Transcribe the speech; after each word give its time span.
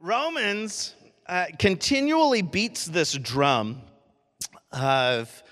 Romans 0.00 0.94
uh, 1.26 1.46
continually 1.58 2.40
beats 2.40 2.84
this 2.84 3.14
drum 3.14 3.82
of 4.70 5.42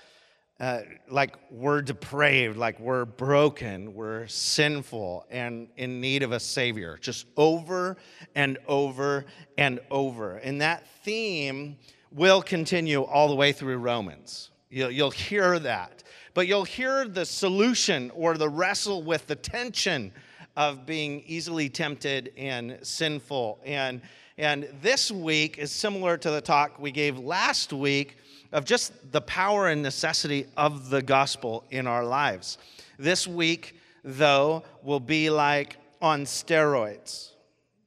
uh, 0.59 0.79
like 1.09 1.35
we're 1.51 1.81
depraved, 1.81 2.57
like 2.57 2.79
we're 2.79 3.03
broken, 3.03 3.93
we're 3.93 4.25
sinful, 4.27 5.25
and 5.29 5.67
in 5.75 5.99
need 5.99 6.23
of 6.23 6.31
a 6.31 6.39
Savior, 6.39 6.97
just 7.01 7.25
over 7.35 7.97
and 8.35 8.57
over 8.67 9.25
and 9.57 9.81
over. 9.91 10.37
And 10.37 10.61
that 10.61 10.87
theme 11.03 11.77
will 12.11 12.41
continue 12.41 13.01
all 13.01 13.27
the 13.27 13.35
way 13.35 13.51
through 13.51 13.77
Romans. 13.77 14.49
You'll, 14.69 14.91
you'll 14.91 15.11
hear 15.11 15.59
that. 15.59 16.03
But 16.33 16.47
you'll 16.47 16.63
hear 16.63 17.05
the 17.05 17.25
solution 17.25 18.11
or 18.15 18.37
the 18.37 18.49
wrestle 18.49 19.03
with 19.03 19.27
the 19.27 19.35
tension 19.35 20.13
of 20.55 20.85
being 20.85 21.21
easily 21.27 21.67
tempted 21.67 22.31
and 22.37 22.79
sinful. 22.81 23.59
And, 23.65 24.01
and 24.37 24.69
this 24.81 25.09
week 25.09 25.57
is 25.57 25.71
similar 25.71 26.17
to 26.17 26.29
the 26.29 26.41
talk 26.41 26.79
we 26.79 26.91
gave 26.91 27.17
last 27.17 27.73
week 27.73 28.17
of 28.51 28.65
just 28.65 29.11
the 29.11 29.21
power 29.21 29.67
and 29.67 29.81
necessity 29.81 30.45
of 30.55 30.89
the 30.89 31.01
gospel 31.01 31.63
in 31.71 31.87
our 31.87 32.05
lives. 32.05 32.57
This 32.99 33.27
week, 33.27 33.75
though, 34.03 34.63
will 34.83 34.99
be 34.99 35.29
like 35.29 35.77
on 36.01 36.25
steroids. 36.25 37.31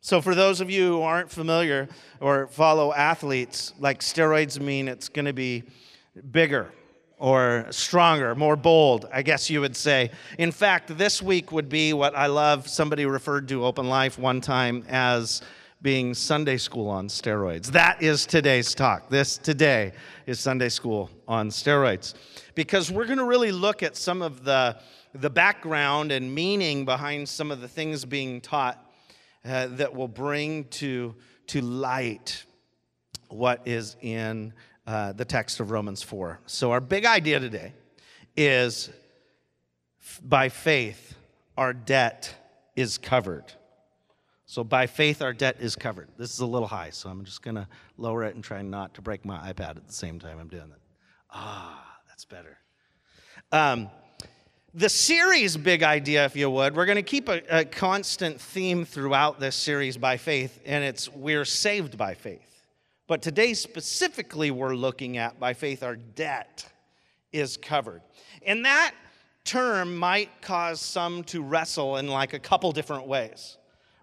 So, 0.03 0.21
for 0.21 0.35
those 0.35 0.61
of 0.61 0.71
you 0.71 0.89
who 0.89 1.03
aren't 1.03 1.31
familiar 1.31 1.89
or 2.21 2.49
follow 2.49 2.93
athletes, 2.93 3.73
like 3.79 4.01
steroids 4.01 4.59
mean 4.59 4.89
it's 4.89 5.09
going 5.09 5.27
to 5.27 5.33
be 5.33 5.63
bigger 6.31 6.73
or 7.19 7.67
stronger, 7.71 8.35
more 8.35 8.57
bold, 8.57 9.07
I 9.13 9.21
guess 9.23 9.51
you 9.51 9.61
would 9.61 9.77
say. 9.77 10.11
In 10.39 10.51
fact, 10.53 10.97
this 10.97 11.23
week 11.23 11.53
would 11.53 11.69
be 11.69 11.93
what 11.93 12.17
I 12.17 12.27
love. 12.27 12.67
Somebody 12.67 13.05
referred 13.05 13.47
to 13.49 13.65
Open 13.65 13.89
Life 13.89 14.19
one 14.19 14.41
time 14.41 14.85
as 14.89 15.43
being 15.83 16.13
Sunday 16.13 16.59
school 16.59 16.89
on 16.89 17.09
steroids. 17.09 17.69
That 17.69 18.03
is 18.03 18.27
today's 18.27 18.75
talk. 18.75 19.09
This 19.09 19.39
today 19.39 19.93
is 20.27 20.39
Sunday 20.39 20.69
school 20.69 21.11
on 21.27 21.49
steroids. 21.49 22.15
Because 22.55 22.91
we're 22.91 23.07
going 23.07 23.19
to 23.19 23.25
really 23.25 23.53
look 23.53 23.83
at 23.83 23.97
some 23.97 24.21
of 24.21 24.45
the, 24.45 24.79
the 25.15 25.31
background 25.31 26.13
and 26.13 26.35
meaning 26.35 26.85
behind 26.85 27.27
some 27.27 27.51
of 27.51 27.63
the 27.63 27.69
things 27.69 28.05
being 28.05 28.43
taught 28.43 28.85
uh, 29.45 29.69
that 29.69 29.95
will 29.95 30.09
bring 30.09 30.65
to, 30.65 31.15
to 31.47 31.63
light 31.63 32.45
what 33.29 33.63
is 33.65 33.97
in 34.03 34.53
uh, 34.87 35.13
the 35.13 35.25
text 35.25 35.61
of 35.61 35.71
Romans 35.71 36.03
4. 36.03 36.41
So, 36.45 36.73
our 36.73 36.81
big 36.81 37.07
idea 37.07 37.41
today 37.41 37.73
is 38.37 38.91
by 40.23 40.49
faith, 40.51 41.15
our 41.57 41.73
debt 41.73 42.35
is 42.77 42.99
covered. 42.99 43.45
So, 44.51 44.65
by 44.65 44.89
faith, 44.89 45.23
our 45.23 45.33
debt 45.33 45.59
is 45.61 45.77
covered. 45.77 46.09
This 46.19 46.35
is 46.35 46.41
a 46.41 46.47
little 46.47 46.67
high, 46.67 46.91
so 46.91 47.09
I'm 47.09 47.25
just 47.25 47.41
going 47.41 47.55
to 47.55 47.69
lower 47.97 48.25
it 48.25 48.35
and 48.35 48.43
try 48.43 48.63
not 48.63 48.95
to 48.95 49.01
break 49.01 49.25
my 49.25 49.53
iPad 49.53 49.77
at 49.77 49.87
the 49.87 49.93
same 49.93 50.19
time 50.19 50.41
I'm 50.41 50.49
doing 50.49 50.73
it. 50.73 50.81
Ah, 51.31 52.01
that's 52.09 52.25
better. 52.25 52.59
Um, 53.53 53.89
the 54.75 54.89
series 54.89 55.57
big 55.57 55.85
idea, 55.85 56.25
if 56.25 56.35
you 56.35 56.51
would, 56.51 56.75
we're 56.75 56.87
going 56.87 56.97
to 56.97 57.03
keep 57.05 57.29
a, 57.29 57.61
a 57.61 57.65
constant 57.65 58.41
theme 58.41 58.85
throughout 58.85 59.39
this 59.39 59.55
series 59.55 59.97
by 59.97 60.17
faith, 60.17 60.59
and 60.67 60.83
it's 60.83 61.09
we're 61.09 61.45
saved 61.45 61.97
by 61.97 62.15
faith. 62.15 62.65
But 63.07 63.23
today, 63.23 63.55
specifically, 63.55 64.51
we're 64.51 64.75
looking 64.75 65.17
at 65.17 65.39
by 65.39 65.55
faith, 65.55 65.85
our 65.85 65.95
debt 65.95 66.67
is 67.31 67.57
covered. 67.57 68.03
And 68.45 68.65
that 68.65 68.97
term 69.45 69.97
might 69.97 70.43
cause 70.43 70.81
some 70.81 71.23
to 71.27 71.41
wrestle 71.41 71.99
in 71.99 72.09
like 72.09 72.33
a 72.33 72.41
couple 72.41 72.73
different 72.73 73.07
ways. 73.07 73.57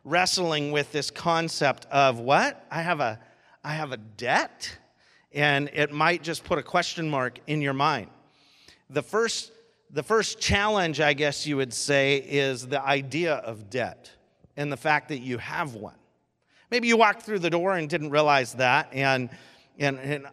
Wrestling 0.07 0.71
with 0.71 0.93
this 0.93 1.11
concept 1.11 1.85
of 1.91 2.19
what? 2.21 2.65
I 2.71 2.81
have 2.81 3.01
a, 3.01 3.19
I 3.61 3.73
have 3.73 3.91
a 3.91 3.97
debt? 3.97 4.77
And 5.33 5.69
it 5.73 5.91
might 5.91 6.23
just 6.23 6.45
put 6.45 6.57
a 6.57 6.63
question 6.63 7.09
mark 7.09 7.39
in 7.45 7.61
your 7.61 7.73
mind. 7.73 8.07
The 8.89 9.01
first, 9.01 9.51
the 9.91 10.03
first 10.03 10.39
challenge, 10.39 11.01
I 11.01 11.11
guess 11.11 11.45
you 11.45 11.57
would 11.57 11.73
say, 11.73 12.23
is 12.25 12.65
the 12.65 12.81
idea 12.81 13.33
of 13.33 13.69
debt 13.69 14.09
and 14.55 14.71
the 14.71 14.77
fact 14.77 15.09
that 15.09 15.19
you 15.19 15.39
have 15.39 15.75
one. 15.75 15.97
Maybe 16.71 16.87
you 16.87 16.95
walked 16.95 17.23
through 17.23 17.39
the 17.39 17.49
door 17.49 17.75
and 17.75 17.89
didn't 17.89 18.11
realize 18.11 18.53
that, 18.53 18.87
and, 18.93 19.29
and, 19.77 19.99
and, 19.99 20.27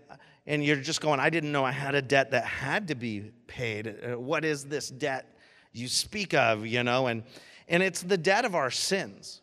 and 0.47 0.65
you're 0.65 0.76
just 0.76 1.00
going, 1.00 1.19
I 1.19 1.31
didn't 1.31 1.50
know 1.50 1.65
I 1.65 1.72
had 1.72 1.97
a 1.97 2.03
debt 2.03 2.31
that 2.31 2.44
had 2.44 2.87
to 2.88 2.94
be 2.94 3.32
paid. 3.49 3.88
Uh, 3.88 4.20
what 4.20 4.44
is 4.44 4.66
this 4.66 4.88
debt 4.88 5.37
you 5.72 5.88
speak 5.88 6.32
of, 6.32 6.65
you 6.65 6.84
know? 6.84 7.09
And, 7.09 7.25
and 7.66 7.82
it's 7.82 8.03
the 8.03 8.16
debt 8.16 8.44
of 8.44 8.54
our 8.54 8.70
sins. 8.70 9.41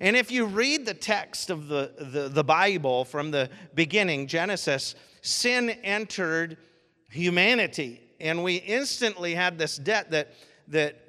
And 0.00 0.16
if 0.16 0.30
you 0.30 0.44
read 0.44 0.84
the 0.84 0.94
text 0.94 1.50
of 1.50 1.68
the, 1.68 1.92
the, 1.98 2.28
the 2.28 2.44
Bible 2.44 3.04
from 3.04 3.30
the 3.30 3.48
beginning, 3.74 4.26
Genesis, 4.26 4.94
sin 5.22 5.70
entered 5.70 6.58
humanity. 7.10 8.00
And 8.20 8.44
we 8.44 8.56
instantly 8.56 9.34
had 9.34 9.58
this 9.58 9.76
debt 9.76 10.10
that, 10.10 10.32
that 10.68 11.00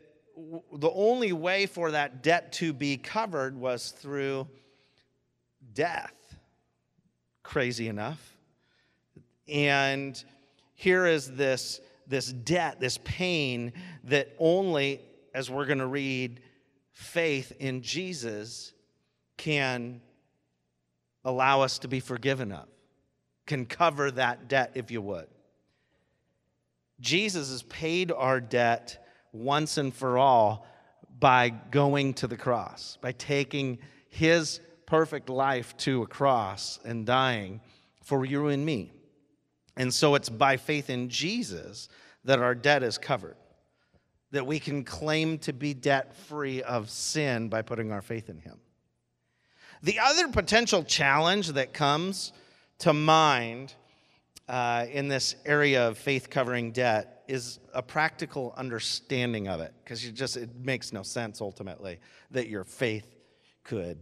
the 0.74 0.92
only 0.92 1.34
way 1.34 1.66
for 1.66 1.92
that 1.92 2.22
debt 2.24 2.54
to 2.54 2.74
be 2.74 2.98
covered 2.98 3.58
was 3.58 3.92
through 3.92 4.48
death. 5.74 6.14
Crazy 7.44 7.88
enough. 7.88 8.36
And 9.48 10.22
here 10.76 11.06
is 11.06 11.32
this, 11.34 11.82
this 12.08 12.32
debt, 12.32 12.80
this 12.80 13.00
pain 13.04 13.74
that 14.06 14.34
only, 14.38 15.02
as 15.34 15.50
we're 15.50 15.66
going 15.66 15.80
to 15.80 15.88
read, 15.88 16.42
faith 16.92 17.54
in 17.60 17.82
Jesus 17.82 18.74
can 19.38 20.02
allow 21.24 21.62
us 21.62 21.80
to 21.80 21.88
be 21.88 22.00
forgiven 22.00 22.52
of, 22.52 22.68
can 23.46 23.66
cover 23.66 24.12
that 24.12 24.48
debt, 24.48 24.72
if 24.76 24.92
you 24.92 25.02
would. 25.02 25.28
Jesus 27.00 27.50
has 27.52 27.64
paid 27.64 28.12
our 28.12 28.42
debt 28.42 29.06
once 29.32 29.78
and 29.78 29.94
for 29.94 30.18
all 30.18 30.66
by 31.20 31.50
going 31.50 32.14
to 32.16 32.28
the 32.28 32.38
cross, 32.38 32.98
by 33.02 33.12
taking 33.12 33.78
his 34.10 34.60
perfect 34.86 35.30
life 35.30 35.76
to 35.78 36.04
a 36.04 36.08
cross 36.08 36.80
and 36.86 37.06
dying 37.06 37.62
for 38.04 38.26
you 38.26 38.48
and 38.48 38.66
me. 38.66 38.94
And 39.76 39.94
so 39.94 40.16
it's 40.16 40.30
by 40.30 40.58
faith 40.58 40.90
in 40.90 41.10
Jesus 41.10 41.90
that 42.24 42.40
our 42.40 42.56
debt 42.56 42.84
is 42.84 42.98
covered, 42.98 43.36
that 44.32 44.48
we 44.48 44.60
can 44.60 44.84
claim 44.84 45.38
to 45.40 45.54
be 45.54 45.74
debt 45.74 46.16
free 46.16 46.64
of 46.64 46.90
sin 46.90 47.50
by 47.50 47.62
putting 47.62 47.92
our 47.92 48.02
faith 48.02 48.30
in 48.30 48.40
Him. 48.40 48.60
The 49.84 50.00
other 50.00 50.28
potential 50.30 50.84
challenge 50.84 51.50
that 51.50 51.74
comes 51.74 52.34
to 52.80 52.94
mind 52.94 53.74
uh, 54.48 54.86
in 54.92 55.08
this 55.08 55.36
area 55.46 55.88
of 55.88 55.98
faith 55.98 56.30
covering 56.30 56.72
debt 56.72 57.24
is 57.28 57.60
a 57.74 57.82
practical 57.82 58.54
understanding 58.56 59.48
of 59.48 59.60
it 59.60 59.74
because 59.84 60.04
you 60.06 60.12
just 60.12 60.38
it 60.38 60.50
makes 60.56 60.94
no 60.94 61.04
sense 61.04 61.42
ultimately 61.42 62.00
that 62.32 62.48
your 62.48 62.64
faith 62.64 63.06
could 63.64 64.00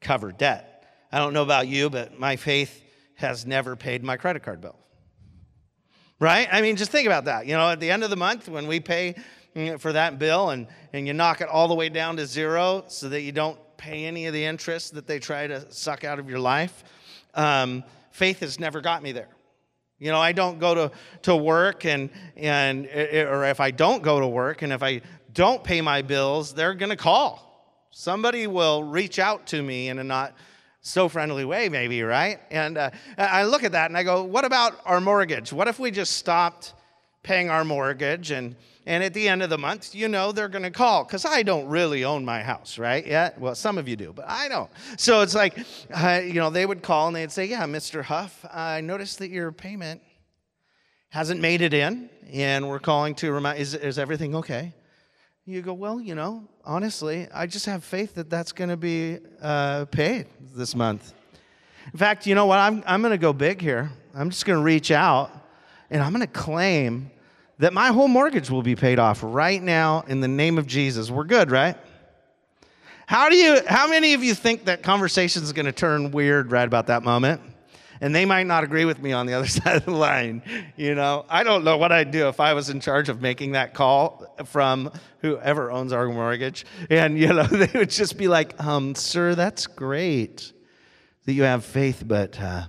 cover 0.00 0.32
debt. 0.32 0.86
I 1.12 1.18
don't 1.18 1.34
know 1.34 1.42
about 1.42 1.68
you, 1.68 1.90
but 1.90 2.18
my 2.18 2.36
faith 2.36 2.82
has 3.16 3.44
never 3.44 3.76
paid 3.76 4.02
my 4.02 4.16
credit 4.16 4.42
card 4.42 4.60
bill. 4.60 4.78
Right? 6.18 6.48
I 6.50 6.62
mean, 6.62 6.76
just 6.76 6.90
think 6.90 7.06
about 7.06 7.26
that. 7.26 7.46
You 7.46 7.54
know, 7.54 7.70
at 7.70 7.80
the 7.80 7.90
end 7.90 8.04
of 8.04 8.10
the 8.10 8.16
month, 8.16 8.48
when 8.48 8.66
we 8.66 8.80
pay 8.80 9.16
mm, 9.54 9.78
for 9.78 9.92
that 9.92 10.18
bill 10.18 10.50
and, 10.50 10.68
and 10.92 11.06
you 11.06 11.12
knock 11.12 11.40
it 11.40 11.48
all 11.48 11.68
the 11.68 11.74
way 11.74 11.88
down 11.88 12.16
to 12.16 12.26
zero 12.26 12.84
so 12.86 13.08
that 13.10 13.20
you 13.22 13.32
don't 13.32 13.58
pay 13.82 14.04
any 14.04 14.26
of 14.26 14.32
the 14.32 14.44
interest 14.44 14.94
that 14.94 15.06
they 15.06 15.18
try 15.18 15.46
to 15.46 15.70
suck 15.72 16.04
out 16.04 16.18
of 16.18 16.30
your 16.30 16.38
life, 16.38 16.84
um, 17.34 17.82
faith 18.12 18.40
has 18.40 18.60
never 18.60 18.80
got 18.80 19.02
me 19.02 19.12
there. 19.12 19.28
You 19.98 20.10
know, 20.12 20.20
I 20.20 20.32
don't 20.32 20.58
go 20.58 20.74
to, 20.74 20.90
to 21.22 21.36
work 21.36 21.84
and, 21.84 22.10
and, 22.36 22.86
or 22.86 23.44
if 23.44 23.60
I 23.60 23.70
don't 23.70 24.02
go 24.02 24.20
to 24.20 24.26
work 24.26 24.62
and 24.62 24.72
if 24.72 24.82
I 24.82 25.00
don't 25.32 25.62
pay 25.62 25.80
my 25.80 26.02
bills, 26.02 26.54
they're 26.54 26.74
going 26.74 26.90
to 26.90 26.96
call 26.96 27.52
Somebody 27.94 28.46
will 28.46 28.82
reach 28.82 29.18
out 29.18 29.46
to 29.48 29.62
me 29.62 29.90
in 29.90 29.98
a 29.98 30.04
not 30.04 30.34
so 30.80 31.10
friendly 31.10 31.44
way, 31.44 31.68
maybe, 31.68 32.02
right? 32.02 32.40
And 32.50 32.78
uh, 32.78 32.90
I 33.18 33.44
look 33.44 33.64
at 33.64 33.72
that 33.72 33.90
and 33.90 33.98
I 33.98 34.02
go, 34.02 34.24
what 34.24 34.46
about 34.46 34.80
our 34.86 34.98
mortgage? 34.98 35.52
What 35.52 35.68
if 35.68 35.78
we 35.78 35.90
just 35.90 36.16
stopped 36.16 36.72
paying 37.22 37.50
our 37.50 37.66
mortgage 37.66 38.30
and 38.30 38.56
and 38.86 39.04
at 39.04 39.14
the 39.14 39.28
end 39.28 39.42
of 39.42 39.50
the 39.50 39.58
month, 39.58 39.94
you 39.94 40.08
know 40.08 40.32
they're 40.32 40.48
going 40.48 40.64
to 40.64 40.70
call 40.70 41.04
because 41.04 41.24
I 41.24 41.42
don't 41.42 41.66
really 41.68 42.04
own 42.04 42.24
my 42.24 42.42
house, 42.42 42.78
right? 42.78 43.06
Yeah, 43.06 43.30
well, 43.38 43.54
some 43.54 43.78
of 43.78 43.88
you 43.88 43.96
do, 43.96 44.12
but 44.12 44.28
I 44.28 44.48
don't. 44.48 44.70
So 44.96 45.20
it's 45.20 45.34
like, 45.34 45.58
uh, 45.94 46.20
you 46.24 46.34
know, 46.34 46.50
they 46.50 46.66
would 46.66 46.82
call 46.82 47.06
and 47.06 47.16
they'd 47.16 47.30
say, 47.30 47.44
"Yeah, 47.44 47.64
Mr. 47.64 48.02
Huff, 48.02 48.44
I 48.52 48.80
noticed 48.80 49.18
that 49.20 49.30
your 49.30 49.52
payment 49.52 50.02
hasn't 51.10 51.40
made 51.40 51.60
it 51.60 51.74
in, 51.74 52.10
and 52.32 52.68
we're 52.68 52.80
calling 52.80 53.14
to 53.16 53.32
remind. 53.32 53.58
Is 53.58 53.74
is 53.74 53.98
everything 53.98 54.34
okay?" 54.36 54.74
You 55.44 55.60
go, 55.60 55.72
well, 55.72 56.00
you 56.00 56.14
know, 56.14 56.44
honestly, 56.64 57.26
I 57.34 57.46
just 57.46 57.66
have 57.66 57.82
faith 57.82 58.14
that 58.14 58.30
that's 58.30 58.52
going 58.52 58.70
to 58.70 58.76
be 58.76 59.18
uh, 59.40 59.86
paid 59.86 60.26
this 60.54 60.76
month. 60.76 61.14
In 61.92 61.98
fact, 61.98 62.28
you 62.28 62.36
know 62.36 62.46
what? 62.46 62.60
I'm, 62.60 62.84
I'm 62.86 63.02
going 63.02 63.10
to 63.10 63.18
go 63.18 63.32
big 63.32 63.60
here. 63.60 63.90
I'm 64.14 64.30
just 64.30 64.46
going 64.46 64.60
to 64.60 64.62
reach 64.62 64.92
out 64.92 65.32
and 65.90 66.00
I'm 66.00 66.12
going 66.12 66.20
to 66.20 66.32
claim 66.32 67.10
that 67.62 67.72
my 67.72 67.92
whole 67.92 68.08
mortgage 68.08 68.50
will 68.50 68.62
be 68.62 68.74
paid 68.74 68.98
off 68.98 69.20
right 69.22 69.62
now 69.62 70.02
in 70.08 70.18
the 70.18 70.26
name 70.26 70.58
of 70.58 70.66
Jesus. 70.66 71.12
We're 71.12 71.22
good, 71.22 71.52
right? 71.52 71.76
How 73.06 73.28
do 73.28 73.36
you 73.36 73.60
how 73.68 73.86
many 73.86 74.14
of 74.14 74.24
you 74.24 74.34
think 74.34 74.64
that 74.64 74.82
conversation 74.82 75.44
is 75.44 75.52
going 75.52 75.66
to 75.66 75.72
turn 75.72 76.10
weird 76.10 76.50
right 76.50 76.66
about 76.66 76.88
that 76.88 77.04
moment? 77.04 77.40
And 78.00 78.12
they 78.12 78.24
might 78.24 78.48
not 78.48 78.64
agree 78.64 78.84
with 78.84 79.00
me 79.00 79.12
on 79.12 79.26
the 79.26 79.34
other 79.34 79.46
side 79.60 79.76
of 79.76 79.84
the 79.84 79.92
line. 79.92 80.42
You 80.76 80.96
know, 80.96 81.24
I 81.28 81.44
don't 81.44 81.62
know 81.62 81.76
what 81.76 81.92
I'd 81.92 82.10
do 82.10 82.26
if 82.26 82.40
I 82.40 82.52
was 82.52 82.68
in 82.68 82.80
charge 82.80 83.08
of 83.08 83.22
making 83.22 83.52
that 83.52 83.74
call 83.74 84.26
from 84.44 84.90
whoever 85.20 85.70
owns 85.70 85.92
our 85.92 86.08
mortgage. 86.08 86.66
And, 86.90 87.16
you 87.16 87.28
know, 87.28 87.44
they 87.46 87.78
would 87.78 87.90
just 87.90 88.18
be 88.18 88.26
like, 88.26 88.60
um, 88.60 88.96
sir, 88.96 89.36
that's 89.36 89.68
great 89.68 90.52
that 91.26 91.32
you 91.32 91.44
have 91.44 91.64
faith, 91.64 92.02
but 92.04 92.40
uh, 92.40 92.64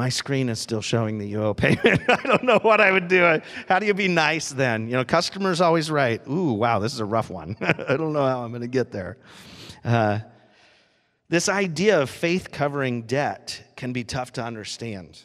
my 0.00 0.08
screen 0.08 0.48
is 0.48 0.58
still 0.58 0.80
showing 0.80 1.18
that 1.18 1.26
you 1.26 1.52
payment. 1.52 2.00
I 2.08 2.22
don't 2.24 2.44
know 2.44 2.58
what 2.62 2.80
I 2.80 2.90
would 2.90 3.06
do. 3.06 3.38
How 3.68 3.78
do 3.78 3.84
you 3.84 3.92
be 3.92 4.08
nice 4.08 4.48
then? 4.48 4.86
You 4.86 4.94
know, 4.94 5.04
customer's 5.04 5.60
always 5.60 5.90
right. 5.90 6.26
Ooh, 6.26 6.54
wow, 6.54 6.78
this 6.78 6.94
is 6.94 7.00
a 7.00 7.04
rough 7.04 7.28
one. 7.28 7.54
I 7.60 7.98
don't 7.98 8.14
know 8.14 8.24
how 8.24 8.42
I'm 8.42 8.50
going 8.50 8.62
to 8.62 8.66
get 8.66 8.92
there. 8.92 9.18
Uh, 9.84 10.20
this 11.28 11.50
idea 11.50 12.00
of 12.00 12.08
faith 12.08 12.50
covering 12.50 13.02
debt 13.02 13.62
can 13.76 13.92
be 13.92 14.02
tough 14.02 14.32
to 14.32 14.42
understand, 14.42 15.22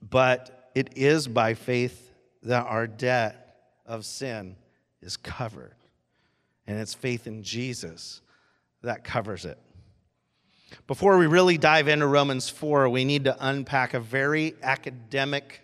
but 0.00 0.70
it 0.74 0.96
is 0.96 1.28
by 1.28 1.52
faith 1.52 2.10
that 2.42 2.64
our 2.64 2.86
debt 2.86 3.58
of 3.84 4.06
sin 4.06 4.56
is 5.02 5.18
covered. 5.18 5.74
And 6.66 6.80
it's 6.80 6.94
faith 6.94 7.26
in 7.26 7.42
Jesus 7.42 8.22
that 8.80 9.04
covers 9.04 9.44
it. 9.44 9.58
Before 10.86 11.18
we 11.18 11.26
really 11.26 11.58
dive 11.58 11.88
into 11.88 12.06
Romans 12.06 12.48
4, 12.48 12.88
we 12.88 13.04
need 13.04 13.24
to 13.24 13.36
unpack 13.40 13.94
a 13.94 14.00
very 14.00 14.54
academic 14.62 15.60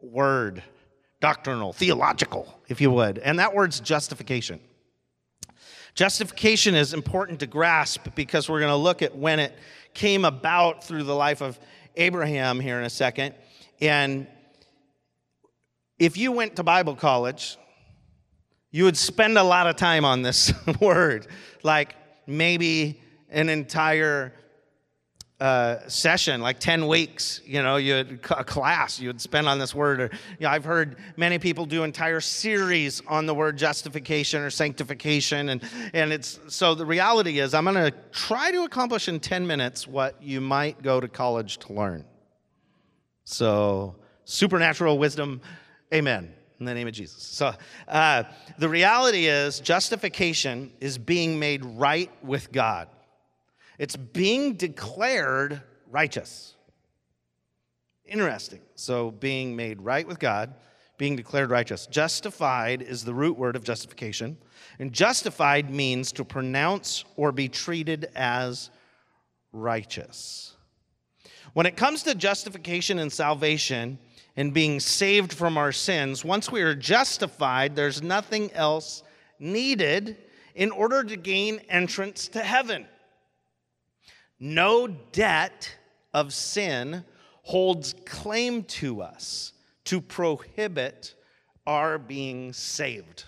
word, 0.00 0.62
doctrinal, 1.20 1.72
theological, 1.72 2.60
if 2.68 2.80
you 2.80 2.90
would, 2.90 3.18
and 3.18 3.38
that 3.38 3.54
word's 3.54 3.80
justification. 3.80 4.60
Justification 5.94 6.74
is 6.74 6.94
important 6.94 7.40
to 7.40 7.46
grasp 7.46 8.08
because 8.14 8.48
we're 8.48 8.60
going 8.60 8.70
to 8.70 8.76
look 8.76 9.02
at 9.02 9.14
when 9.16 9.38
it 9.38 9.54
came 9.92 10.24
about 10.24 10.82
through 10.84 11.04
the 11.04 11.14
life 11.14 11.42
of 11.42 11.58
Abraham 11.96 12.58
here 12.58 12.78
in 12.78 12.84
a 12.84 12.90
second. 12.90 13.34
And 13.80 14.26
if 15.98 16.16
you 16.16 16.32
went 16.32 16.56
to 16.56 16.62
Bible 16.62 16.96
college, 16.96 17.58
you 18.70 18.84
would 18.84 18.96
spend 18.96 19.36
a 19.36 19.42
lot 19.42 19.66
of 19.66 19.76
time 19.76 20.06
on 20.06 20.22
this 20.22 20.52
word, 20.80 21.26
like 21.62 21.94
maybe 22.26 23.01
an 23.32 23.48
entire 23.48 24.32
uh, 25.42 25.88
session, 25.88 26.40
like 26.40 26.60
10 26.60 26.86
weeks, 26.86 27.40
you 27.44 27.60
know, 27.60 27.74
you 27.74 27.96
a 28.30 28.44
class 28.44 29.00
you 29.00 29.08
would 29.08 29.20
spend 29.20 29.48
on 29.48 29.58
this 29.58 29.74
word. 29.74 30.00
Or, 30.00 30.10
you 30.38 30.44
know, 30.44 30.50
I've 30.50 30.64
heard 30.64 30.98
many 31.16 31.40
people 31.40 31.66
do 31.66 31.82
entire 31.82 32.20
series 32.20 33.02
on 33.08 33.26
the 33.26 33.34
word 33.34 33.58
justification 33.58 34.40
or 34.42 34.50
sanctification. 34.50 35.48
And, 35.48 35.64
and 35.94 36.12
it's 36.12 36.38
so 36.46 36.76
the 36.76 36.86
reality 36.86 37.40
is, 37.40 37.54
I'm 37.54 37.64
going 37.64 37.74
to 37.74 37.90
try 38.12 38.52
to 38.52 38.62
accomplish 38.62 39.08
in 39.08 39.18
10 39.18 39.44
minutes 39.44 39.88
what 39.88 40.22
you 40.22 40.40
might 40.40 40.80
go 40.80 41.00
to 41.00 41.08
college 41.08 41.58
to 41.58 41.72
learn. 41.72 42.04
So, 43.24 43.96
supernatural 44.24 44.96
wisdom, 44.96 45.40
amen, 45.92 46.32
in 46.60 46.66
the 46.66 46.72
name 46.72 46.86
of 46.86 46.94
Jesus. 46.94 47.20
So, 47.20 47.52
uh, 47.88 48.22
the 48.58 48.68
reality 48.68 49.26
is, 49.26 49.58
justification 49.58 50.70
is 50.80 50.98
being 50.98 51.36
made 51.40 51.64
right 51.64 52.12
with 52.22 52.52
God. 52.52 52.86
It's 53.82 53.96
being 53.96 54.54
declared 54.54 55.60
righteous. 55.90 56.54
Interesting. 58.04 58.60
So, 58.76 59.10
being 59.10 59.56
made 59.56 59.82
right 59.82 60.06
with 60.06 60.20
God, 60.20 60.54
being 60.98 61.16
declared 61.16 61.50
righteous. 61.50 61.88
Justified 61.88 62.80
is 62.80 63.04
the 63.04 63.12
root 63.12 63.36
word 63.36 63.56
of 63.56 63.64
justification. 63.64 64.38
And 64.78 64.92
justified 64.92 65.68
means 65.68 66.12
to 66.12 66.24
pronounce 66.24 67.04
or 67.16 67.32
be 67.32 67.48
treated 67.48 68.08
as 68.14 68.70
righteous. 69.52 70.54
When 71.52 71.66
it 71.66 71.76
comes 71.76 72.04
to 72.04 72.14
justification 72.14 73.00
and 73.00 73.12
salvation 73.12 73.98
and 74.36 74.54
being 74.54 74.78
saved 74.78 75.32
from 75.32 75.58
our 75.58 75.72
sins, 75.72 76.24
once 76.24 76.52
we 76.52 76.62
are 76.62 76.76
justified, 76.76 77.74
there's 77.74 78.00
nothing 78.00 78.52
else 78.52 79.02
needed 79.40 80.18
in 80.54 80.70
order 80.70 81.02
to 81.02 81.16
gain 81.16 81.58
entrance 81.68 82.28
to 82.28 82.42
heaven. 82.42 82.86
No 84.44 84.88
debt 84.88 85.72
of 86.12 86.32
sin 86.32 87.04
holds 87.42 87.94
claim 88.04 88.64
to 88.64 89.00
us 89.00 89.52
to 89.84 90.00
prohibit 90.00 91.14
our 91.64 91.96
being 91.96 92.52
saved. 92.52 93.22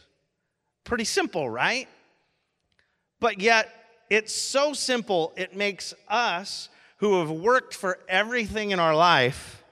Pretty 0.82 1.04
simple, 1.04 1.48
right? 1.48 1.86
But 3.20 3.40
yet, 3.40 3.70
it's 4.10 4.34
so 4.34 4.72
simple, 4.72 5.32
it 5.36 5.54
makes 5.54 5.94
us 6.08 6.68
who 6.96 7.20
have 7.20 7.30
worked 7.30 7.74
for 7.74 8.00
everything 8.08 8.72
in 8.72 8.80
our 8.80 8.96
life 8.96 9.62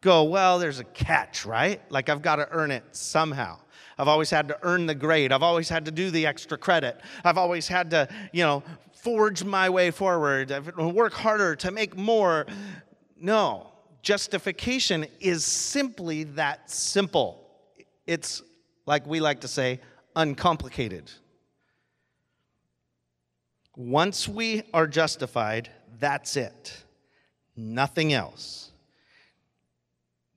go, 0.00 0.24
well, 0.24 0.58
there's 0.58 0.80
a 0.80 0.84
catch, 0.84 1.46
right? 1.46 1.80
Like 1.90 2.08
I've 2.08 2.22
got 2.22 2.36
to 2.36 2.48
earn 2.50 2.72
it 2.72 2.82
somehow. 2.90 3.60
I've 3.98 4.08
always 4.08 4.30
had 4.30 4.48
to 4.48 4.58
earn 4.62 4.86
the 4.86 4.94
grade. 4.94 5.32
I've 5.32 5.42
always 5.42 5.68
had 5.68 5.84
to 5.84 5.90
do 5.90 6.10
the 6.10 6.26
extra 6.26 6.58
credit. 6.58 7.00
I've 7.24 7.38
always 7.38 7.66
had 7.66 7.90
to, 7.90 8.08
you 8.32 8.44
know, 8.44 8.62
forge 9.02 9.44
my 9.44 9.70
way 9.70 9.90
forward, 9.90 10.50
work 10.76 11.12
harder 11.12 11.56
to 11.56 11.70
make 11.70 11.96
more. 11.96 12.46
No, 13.20 13.68
justification 14.02 15.06
is 15.20 15.44
simply 15.44 16.24
that 16.24 16.70
simple. 16.70 17.46
It's, 18.06 18.42
like 18.86 19.06
we 19.06 19.20
like 19.20 19.40
to 19.42 19.48
say, 19.48 19.80
uncomplicated. 20.16 21.10
Once 23.76 24.28
we 24.28 24.62
are 24.74 24.86
justified, 24.86 25.70
that's 25.98 26.36
it. 26.36 26.84
Nothing 27.56 28.12
else. 28.12 28.70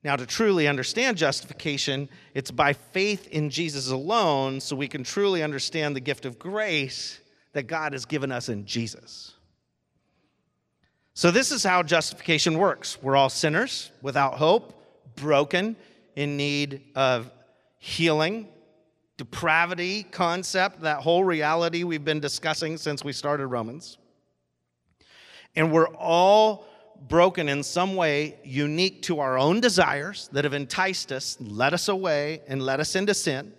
Now, 0.04 0.16
to 0.16 0.26
truly 0.26 0.66
understand 0.66 1.16
justification, 1.16 2.08
it's 2.34 2.50
by 2.50 2.72
faith 2.72 3.28
in 3.28 3.50
Jesus 3.50 3.90
alone, 3.90 4.60
so 4.60 4.74
we 4.74 4.88
can 4.88 5.04
truly 5.04 5.42
understand 5.42 5.94
the 5.94 6.00
gift 6.00 6.24
of 6.24 6.38
grace 6.38 7.20
that 7.52 7.64
God 7.64 7.92
has 7.92 8.04
given 8.04 8.32
us 8.32 8.48
in 8.48 8.64
Jesus. 8.64 9.34
So, 11.14 11.30
this 11.30 11.52
is 11.52 11.62
how 11.62 11.82
justification 11.82 12.58
works. 12.58 13.02
We're 13.02 13.16
all 13.16 13.28
sinners 13.28 13.90
without 14.00 14.34
hope, 14.34 14.72
broken, 15.16 15.76
in 16.16 16.36
need 16.36 16.82
of 16.94 17.30
healing, 17.78 18.48
depravity 19.18 20.04
concept, 20.04 20.80
that 20.80 21.00
whole 21.00 21.24
reality 21.24 21.84
we've 21.84 22.04
been 22.04 22.20
discussing 22.20 22.76
since 22.76 23.04
we 23.04 23.12
started 23.12 23.46
Romans. 23.46 23.98
And 25.54 25.70
we're 25.70 25.88
all 25.88 26.66
broken 27.08 27.48
in 27.48 27.62
some 27.62 27.94
way 27.94 28.38
unique 28.44 29.02
to 29.02 29.20
our 29.20 29.38
own 29.38 29.60
desires 29.60 30.28
that 30.32 30.44
have 30.44 30.54
enticed 30.54 31.12
us, 31.12 31.36
led 31.40 31.74
us 31.74 31.88
away, 31.88 32.40
and 32.46 32.62
led 32.62 32.80
us 32.80 32.94
into 32.94 33.12
sin. 33.12 33.52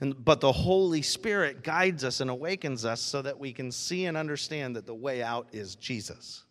And, 0.00 0.24
but 0.24 0.40
the 0.40 0.52
Holy 0.52 1.02
Spirit 1.02 1.62
guides 1.62 2.04
us 2.04 2.20
and 2.20 2.30
awakens 2.30 2.84
us 2.84 3.00
so 3.00 3.22
that 3.22 3.38
we 3.38 3.52
can 3.52 3.72
see 3.72 4.04
and 4.04 4.16
understand 4.16 4.76
that 4.76 4.86
the 4.86 4.94
way 4.94 5.22
out 5.22 5.48
is 5.52 5.74
Jesus. 5.74 6.44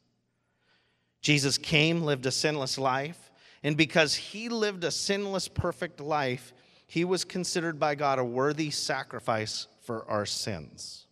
Jesus 1.21 1.57
came, 1.57 2.01
lived 2.01 2.25
a 2.25 2.31
sinless 2.31 2.77
life, 2.77 3.31
and 3.63 3.75
because 3.75 4.15
he 4.15 4.49
lived 4.49 4.83
a 4.83 4.91
sinless, 4.91 5.47
perfect 5.47 5.99
life, 5.99 6.53
he 6.87 7.03
was 7.03 7.23
considered 7.23 7.79
by 7.79 7.95
God 7.95 8.19
a 8.19 8.23
worthy 8.23 8.69
sacrifice 8.69 9.67
for 9.81 10.05
our 10.09 10.25
sins. 10.25 11.05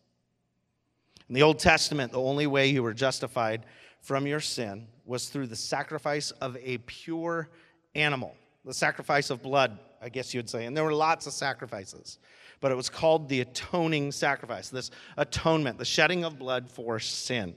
In 1.30 1.36
the 1.36 1.44
Old 1.44 1.60
Testament, 1.60 2.12
the 2.12 2.22
only 2.22 2.48
way 2.48 2.68
you 2.68 2.84
were 2.84 2.94
justified 2.94 3.66
from 4.02 4.28
your 4.28 4.40
sin 4.40 4.88
was 5.06 5.30
through 5.30 5.48
the 5.48 5.56
sacrifice 5.56 6.32
of 6.32 6.58
a 6.58 6.78
pure 6.80 7.50
animal, 7.96 8.36
the 8.66 8.74
sacrifice 8.74 9.30
of 9.30 9.42
blood 9.42 9.80
I 10.04 10.10
guess 10.10 10.34
you'd 10.34 10.50
say. 10.50 10.66
And 10.66 10.76
there 10.76 10.84
were 10.84 10.94
lots 10.94 11.28
of 11.28 11.34
sacrifices, 11.34 12.20
but 12.60 12.72
it 12.72 12.76
was 12.76 12.90
called 12.90 13.30
the 13.30 13.42
atoning 13.42 14.12
sacrifice, 14.12 14.70
this 14.70 14.92
atonement, 15.18 15.78
the 15.78 15.86
shedding 15.86 16.24
of 16.24 16.38
blood 16.38 16.70
for 16.70 17.00
sin. 17.00 17.56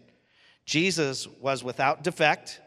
Jesus 0.64 1.26
was 1.40 1.64
without 1.64 2.02
defect, 2.02 2.60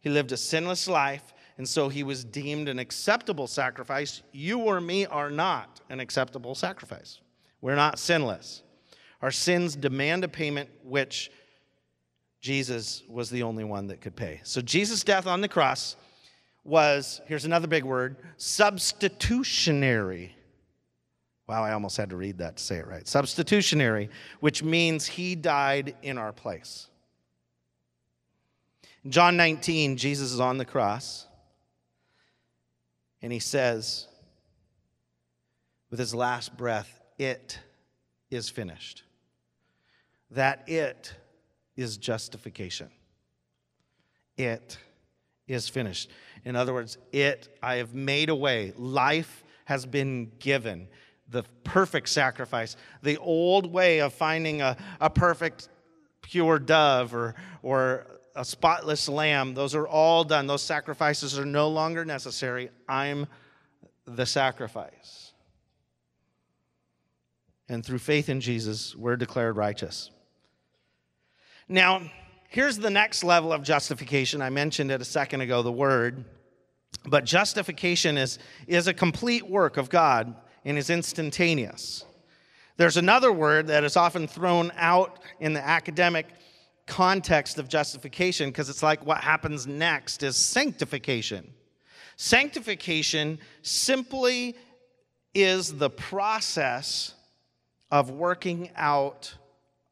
he 0.00 0.10
lived 0.10 0.32
a 0.32 0.36
sinless 0.36 0.86
life, 0.88 1.32
and 1.56 1.68
so 1.68 1.88
he 1.88 2.02
was 2.02 2.24
deemed 2.24 2.68
an 2.68 2.78
acceptable 2.78 3.46
sacrifice. 3.46 4.22
You 4.32 4.58
or 4.60 4.80
me 4.80 5.06
are 5.06 5.30
not 5.30 5.80
an 5.88 6.00
acceptable 6.00 6.54
sacrifice. 6.54 7.20
We're 7.60 7.76
not 7.76 7.98
sinless. 7.98 8.62
Our 9.22 9.30
sins 9.30 9.76
demand 9.76 10.24
a 10.24 10.28
payment 10.28 10.68
which 10.82 11.30
Jesus 12.40 13.02
was 13.08 13.30
the 13.30 13.42
only 13.42 13.64
one 13.64 13.86
that 13.86 14.02
could 14.02 14.16
pay. 14.16 14.40
So 14.42 14.60
Jesus' 14.60 15.02
death 15.02 15.26
on 15.26 15.40
the 15.40 15.48
cross 15.48 15.96
was, 16.64 17.20
here's 17.26 17.44
another 17.44 17.66
big 17.68 17.84
word, 17.84 18.16
substitutionary. 18.36 20.34
Wow, 21.46 21.62
I 21.62 21.72
almost 21.72 21.96
had 21.96 22.10
to 22.10 22.16
read 22.16 22.38
that 22.38 22.56
to 22.56 22.62
say 22.62 22.76
it 22.76 22.86
right. 22.86 23.06
Substitutionary, 23.06 24.08
which 24.40 24.62
means 24.62 25.06
he 25.06 25.34
died 25.34 25.94
in 26.02 26.16
our 26.16 26.32
place. 26.32 26.88
In 29.04 29.10
John 29.10 29.36
19, 29.36 29.98
Jesus 29.98 30.32
is 30.32 30.40
on 30.40 30.56
the 30.56 30.64
cross, 30.64 31.26
and 33.20 33.30
he 33.30 33.38
says, 33.38 34.08
with 35.90 35.98
his 36.00 36.14
last 36.14 36.56
breath, 36.56 37.00
It 37.18 37.60
is 38.30 38.48
finished. 38.48 39.02
that 40.30 40.68
it 40.68 41.14
is 41.76 41.96
justification. 41.96 42.90
It 44.36 44.78
is 45.46 45.68
finished. 45.68 46.10
In 46.44 46.56
other 46.56 46.74
words, 46.74 46.98
it, 47.12 47.48
I 47.62 47.76
have 47.76 47.94
made 47.94 48.28
a 48.28 48.34
way. 48.34 48.72
Life 48.76 49.44
has 49.64 49.86
been 49.86 50.30
given. 50.38 50.88
The 51.30 51.44
perfect 51.64 52.08
sacrifice. 52.08 52.76
The 53.02 53.16
old 53.16 53.72
way 53.72 54.00
of 54.00 54.12
finding 54.12 54.60
a, 54.60 54.76
a 55.00 55.08
perfect, 55.08 55.68
pure 56.22 56.58
dove 56.58 57.14
or, 57.14 57.34
or 57.62 58.06
a 58.36 58.44
spotless 58.44 59.08
lamb, 59.08 59.54
those 59.54 59.74
are 59.74 59.86
all 59.86 60.24
done. 60.24 60.46
Those 60.46 60.62
sacrifices 60.62 61.38
are 61.38 61.46
no 61.46 61.68
longer 61.68 62.04
necessary. 62.04 62.70
I'm 62.88 63.26
the 64.06 64.26
sacrifice. 64.26 65.32
And 67.68 67.84
through 67.84 68.00
faith 68.00 68.28
in 68.28 68.40
Jesus, 68.40 68.94
we're 68.94 69.16
declared 69.16 69.56
righteous. 69.56 70.10
Now, 71.68 72.02
here's 72.48 72.78
the 72.78 72.90
next 72.90 73.24
level 73.24 73.52
of 73.52 73.62
justification. 73.62 74.42
I 74.42 74.50
mentioned 74.50 74.90
it 74.90 75.00
a 75.00 75.04
second 75.04 75.40
ago, 75.40 75.62
the 75.62 75.72
word. 75.72 76.24
But 77.04 77.24
justification 77.24 78.16
is, 78.16 78.38
is 78.66 78.86
a 78.86 78.94
complete 78.94 79.48
work 79.48 79.76
of 79.76 79.90
God 79.90 80.34
and 80.64 80.78
is 80.78 80.90
instantaneous. 80.90 82.04
There's 82.76 82.96
another 82.96 83.30
word 83.30 83.68
that 83.68 83.84
is 83.84 83.96
often 83.96 84.26
thrown 84.26 84.72
out 84.76 85.20
in 85.38 85.52
the 85.52 85.64
academic 85.64 86.26
context 86.86 87.58
of 87.58 87.68
justification 87.68 88.50
because 88.50 88.68
it's 88.68 88.82
like 88.82 89.04
what 89.06 89.18
happens 89.18 89.66
next 89.66 90.22
is 90.22 90.36
sanctification. 90.36 91.52
Sanctification 92.16 93.38
simply 93.62 94.56
is 95.34 95.74
the 95.74 95.90
process 95.90 97.14
of 97.90 98.10
working 98.10 98.70
out 98.76 99.34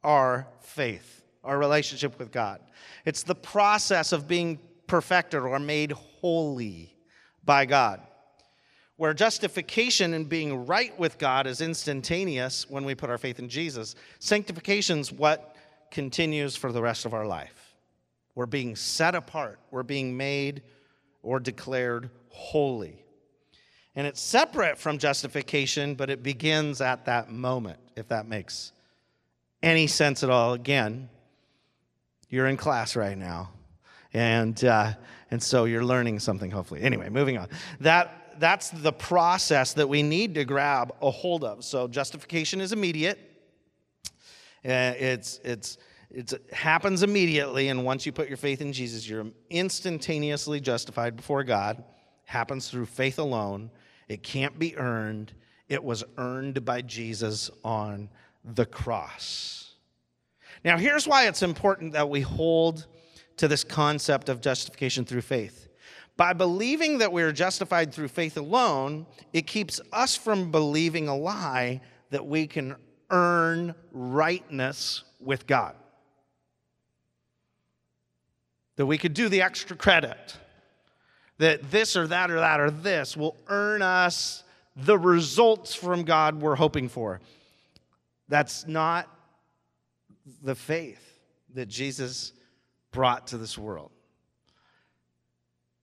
our 0.03 0.47
faith, 0.61 1.23
our 1.45 1.59
relationship 1.59 2.19
with 2.19 2.33
God. 2.33 2.61
It's 3.05 3.23
the 3.23 3.35
process 3.35 4.13
of 4.13 4.27
being 4.27 4.59
perfected 4.87 5.43
or 5.43 5.59
made 5.59 5.93
holy 5.93 6.93
by 7.45 7.67
God. 7.67 8.01
Where 8.97 9.15
justification 9.15 10.15
and 10.15 10.29
being 10.29 10.67
right 10.67 10.97
with 10.99 11.19
God 11.19 11.47
is 11.47 11.61
instantaneous 11.61 12.69
when 12.69 12.85
we 12.85 12.95
put 12.95 13.11
our 13.11 13.19
faith 13.19 13.39
in 13.39 13.49
Jesus, 13.49 13.95
sanctification 14.19 15.01
is 15.01 15.13
what 15.13 15.57
continues 15.91 16.57
for 16.57 16.73
the 16.73 16.83
rest 16.83 17.05
of 17.05 17.15
our 17.15 17.27
life. 17.27 17.75
We're 18.35 18.47
being 18.47 18.77
set 18.77 19.15
apart, 19.15 19.59
we're 19.71 19.83
being 19.83 20.17
made 20.17 20.63
or 21.23 21.41
declared 21.41 22.11
holy. 22.29 23.05
And 23.95 24.07
it's 24.07 24.21
separate 24.21 24.79
from 24.79 24.99
justification, 24.99 25.95
but 25.95 26.09
it 26.09 26.23
begins 26.23 26.81
at 26.81 27.05
that 27.05 27.31
moment, 27.31 27.79
if 27.95 28.09
that 28.09 28.27
makes 28.27 28.73
any 29.63 29.87
sense 29.87 30.23
at 30.23 30.31
all. 30.31 30.55
Again, 30.55 31.11
you're 32.31 32.47
in 32.47 32.57
class 32.57 32.97
right 32.97 33.17
now. 33.17 33.51
And, 34.15 34.63
uh, 34.65 34.93
and 35.31 35.43
so 35.43 35.65
you're 35.65 35.85
learning 35.85 36.21
something, 36.21 36.51
hopefully. 36.51 36.83
Anyway, 36.83 37.09
moving 37.09 37.39
on. 37.39 37.49
That, 37.81 38.35
that's 38.39 38.71
the 38.71 38.93
process 38.93 39.73
that 39.75 39.89
we 39.89 40.03
need 40.03 40.35
to 40.35 40.45
grab 40.45 40.95
a 41.01 41.11
hold 41.11 41.45
of. 41.45 41.65
So 41.65 41.89
justification 41.89 42.61
is 42.61 42.73
immediate. 42.73 43.19
Uh, 44.65 44.95
it's, 44.99 45.41
it's, 45.43 45.79
it's, 46.11 46.33
it 46.35 46.53
happens 46.53 47.03
immediately, 47.03 47.69
and 47.69 47.85
once 47.85 48.05
you 48.05 48.13
put 48.13 48.29
your 48.29 48.37
faith 48.37 48.61
in 48.61 48.73
Jesus, 48.73 49.09
you're 49.09 49.27
instantaneously 49.51 50.61
justified 50.61 51.17
before 51.17 51.43
God. 51.43 51.83
Happens 52.25 52.69
through 52.69 52.87
faith 52.87 53.19
alone. 53.19 53.71
It 54.09 54.23
can't 54.23 54.59
be 54.59 54.77
earned. 54.77 55.33
It 55.69 55.83
was 55.83 56.05
earned 56.19 56.65
by 56.65 56.83
Jesus 56.83 57.51
on 57.65 58.11
the 58.45 58.67
cross. 58.67 59.75
Now, 60.65 60.77
here's 60.77 61.09
why 61.09 61.27
it's 61.27 61.43
important 61.43 61.95
that 61.95 62.09
we 62.09 62.21
hold 62.21 62.87
to 63.43 63.49
this 63.49 63.65
concept 63.65 64.29
of 64.29 64.41
justification 64.41 65.05
through 65.05 65.21
faith. 65.21 65.67
By 66.17 66.33
believing 66.33 66.99
that 66.99 67.13
we 67.13 67.25
are 67.25 67.33
justified 67.33 67.93
through 67.93 68.07
faith 68.07 68.37
alone, 68.37 69.05
it 69.33 69.49
keeps 69.49 69.81
us 69.93 70.15
from 70.15 70.53
believing 70.53 71.09
a 71.09 71.17
lie 71.17 71.81
that 72.11 72.25
we 72.25 72.47
can 72.47 72.77
earn 73.11 73.75
rightness 73.91 75.03
with 75.19 75.49
God. 75.49 75.75
That 78.77 78.87
we 78.87 78.97
could 78.97 79.13
do 79.13 79.29
the 79.29 79.43
extra 79.43 79.75
credit. 79.75 80.37
That 81.39 81.69
this 81.69 81.97
or 81.97 82.07
that 82.07 82.31
or 82.31 82.39
that 82.39 82.61
or 82.61 82.71
this 82.71 83.17
will 83.17 83.37
earn 83.49 83.83
us 83.83 84.45
the 84.77 84.97
results 84.97 85.75
from 85.75 86.05
God 86.05 86.41
we're 86.41 86.55
hoping 86.55 86.89
for. 86.89 87.21
That's 88.29 88.69
not 88.69 89.09
the 90.45 90.55
faith 90.55 91.03
that 91.55 91.67
Jesus 91.67 92.35
brought 92.93 93.27
to 93.29 93.39
this 93.39 93.59
world. 93.59 93.91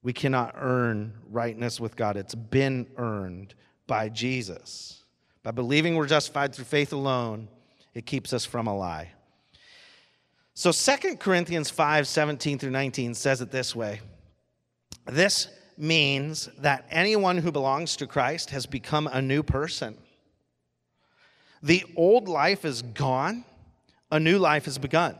We 0.01 0.13
cannot 0.13 0.55
earn 0.57 1.13
rightness 1.29 1.79
with 1.79 1.95
God, 1.95 2.15
it's 2.15 2.35
been 2.35 2.87
earned 2.95 3.53
by 3.85 4.09
Jesus. 4.09 5.03
By 5.43 5.51
believing 5.51 5.95
we're 5.95 6.07
justified 6.07 6.53
through 6.53 6.65
faith 6.65 6.93
alone, 6.93 7.47
it 7.93 8.05
keeps 8.05 8.33
us 8.33 8.45
from 8.45 8.67
a 8.67 8.77
lie. 8.77 9.11
So 10.53 10.71
2 10.71 11.15
Corinthians 11.17 11.69
5 11.69 12.07
17 12.07 12.59
through 12.59 12.71
19 12.71 13.13
says 13.13 13.41
it 13.41 13.51
this 13.51 13.75
way 13.75 14.01
This 15.05 15.47
means 15.77 16.49
that 16.59 16.85
anyone 16.91 17.37
who 17.37 17.51
belongs 17.51 17.95
to 17.97 18.07
Christ 18.07 18.49
has 18.51 18.65
become 18.65 19.07
a 19.07 19.21
new 19.21 19.41
person. 19.41 19.97
The 21.63 21.83
old 21.95 22.27
life 22.27 22.63
is 22.63 22.81
gone, 22.81 23.43
a 24.11 24.19
new 24.19 24.37
life 24.37 24.65
has 24.65 24.77
begun. 24.77 25.17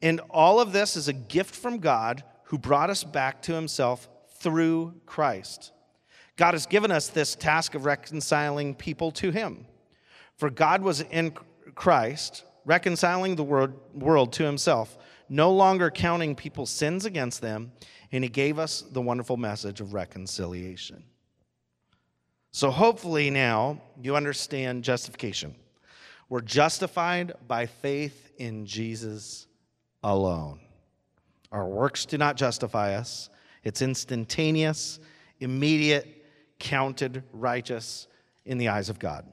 And 0.00 0.20
all 0.30 0.60
of 0.60 0.72
this 0.72 0.96
is 0.96 1.08
a 1.08 1.12
gift 1.12 1.54
from 1.54 1.78
God 1.78 2.22
who 2.44 2.58
brought 2.58 2.90
us 2.90 3.04
back 3.04 3.42
to 3.42 3.54
himself 3.54 4.08
through 4.38 4.94
Christ. 5.06 5.72
God 6.36 6.54
has 6.54 6.66
given 6.66 6.92
us 6.92 7.08
this 7.08 7.34
task 7.34 7.74
of 7.74 7.84
reconciling 7.84 8.74
people 8.74 9.10
to 9.12 9.30
him. 9.30 9.66
For 10.36 10.50
God 10.50 10.82
was 10.82 11.00
in 11.00 11.32
Christ 11.74 12.44
reconciling 12.68 13.34
the 13.34 13.44
world, 13.44 14.32
to 14.34 14.44
himself, 14.44 14.98
no 15.30 15.50
longer 15.50 15.90
counting 15.90 16.36
people's 16.36 16.68
sins 16.68 17.06
against 17.06 17.40
them, 17.40 17.72
and 18.12 18.22
he 18.22 18.28
gave 18.28 18.58
us 18.58 18.82
the 18.82 19.00
wonderful 19.00 19.38
message 19.38 19.80
of 19.80 19.94
reconciliation. 19.94 21.02
So, 22.50 22.70
hopefully, 22.70 23.30
now 23.30 23.80
you 24.00 24.16
understand 24.16 24.84
justification. 24.84 25.54
We're 26.28 26.42
justified 26.42 27.32
by 27.46 27.66
faith 27.66 28.32
in 28.36 28.66
Jesus 28.66 29.46
alone. 30.02 30.60
Our 31.50 31.66
works 31.66 32.06
do 32.06 32.18
not 32.18 32.36
justify 32.36 32.94
us, 32.94 33.30
it's 33.64 33.82
instantaneous, 33.82 35.00
immediate, 35.40 36.24
counted 36.58 37.22
righteous 37.32 38.06
in 38.44 38.58
the 38.58 38.68
eyes 38.68 38.88
of 38.88 38.98
God. 38.98 39.26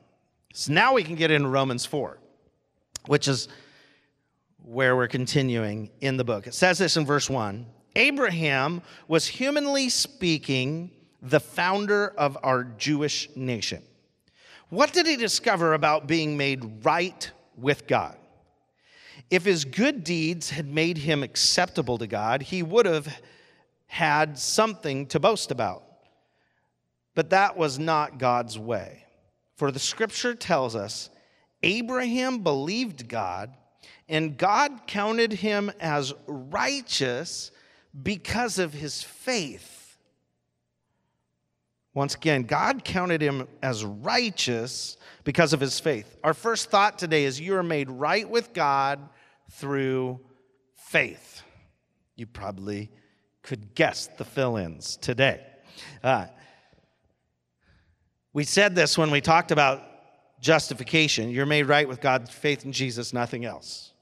So 0.53 0.73
now 0.73 0.93
we 0.93 1.03
can 1.03 1.15
get 1.15 1.31
into 1.31 1.49
Romans 1.49 1.85
4 1.85 2.19
which 3.07 3.27
is 3.27 3.47
where 4.63 4.95
we're 4.95 5.07
continuing 5.07 5.89
in 6.01 6.17
the 6.17 6.23
book. 6.23 6.47
It 6.47 6.53
says 6.53 6.77
this 6.77 6.97
in 6.97 7.05
verse 7.05 7.29
1 7.29 7.65
Abraham 7.95 8.81
was 9.07 9.25
humanly 9.25 9.89
speaking 9.89 10.91
the 11.21 11.39
founder 11.39 12.07
of 12.17 12.37
our 12.43 12.63
Jewish 12.63 13.29
nation. 13.35 13.81
What 14.69 14.93
did 14.93 15.07
he 15.07 15.15
discover 15.15 15.73
about 15.73 16.07
being 16.07 16.35
made 16.37 16.83
right 16.85 17.31
with 17.55 17.87
God? 17.87 18.17
If 19.29 19.45
his 19.45 19.65
good 19.65 20.03
deeds 20.03 20.51
had 20.51 20.67
made 20.67 20.99
him 20.99 21.23
acceptable 21.23 21.97
to 21.97 22.07
God, 22.07 22.43
he 22.43 22.61
would 22.61 22.85
have 22.85 23.21
had 23.87 24.37
something 24.37 25.07
to 25.07 25.19
boast 25.19 25.51
about. 25.51 25.83
But 27.15 27.29
that 27.31 27.57
was 27.57 27.79
not 27.79 28.19
God's 28.19 28.59
way. 28.59 29.05
For 29.55 29.71
the 29.71 29.79
scripture 29.79 30.35
tells 30.35 30.75
us 30.75 31.09
Abraham 31.63 32.39
believed 32.39 33.07
God, 33.07 33.55
and 34.07 34.37
God 34.37 34.81
counted 34.85 35.33
him 35.33 35.71
as 35.79 36.13
righteous 36.27 37.51
because 38.03 38.59
of 38.59 38.73
his 38.73 39.01
faith. 39.01 39.97
Once 41.93 42.13
again, 42.13 42.43
God 42.43 42.83
counted 42.83 43.21
him 43.21 43.47
as 43.63 43.85
righteous 43.85 44.97
because 45.23 45.53
of 45.53 45.61
his 45.61 45.79
faith. 45.79 46.17
Our 46.23 46.33
first 46.33 46.69
thought 46.69 46.99
today 46.99 47.23
is 47.23 47.39
you 47.39 47.55
are 47.55 47.63
made 47.63 47.89
right 47.89 48.29
with 48.29 48.53
God 48.53 48.99
through 49.51 50.19
faith. 50.75 51.41
You 52.15 52.25
probably 52.25 52.91
could 53.41 53.75
guess 53.75 54.07
the 54.07 54.25
fill 54.25 54.57
ins 54.57 54.97
today. 54.97 55.45
Uh, 56.03 56.27
we 58.33 58.43
said 58.43 58.75
this 58.75 58.97
when 58.97 59.11
we 59.11 59.21
talked 59.21 59.51
about 59.51 59.81
justification. 60.41 61.29
You're 61.29 61.45
made 61.45 61.63
right 61.63 61.87
with 61.87 62.01
God's 62.01 62.29
faith 62.31 62.65
in 62.65 62.71
Jesus, 62.71 63.13
nothing 63.13 63.45
else. 63.45 63.93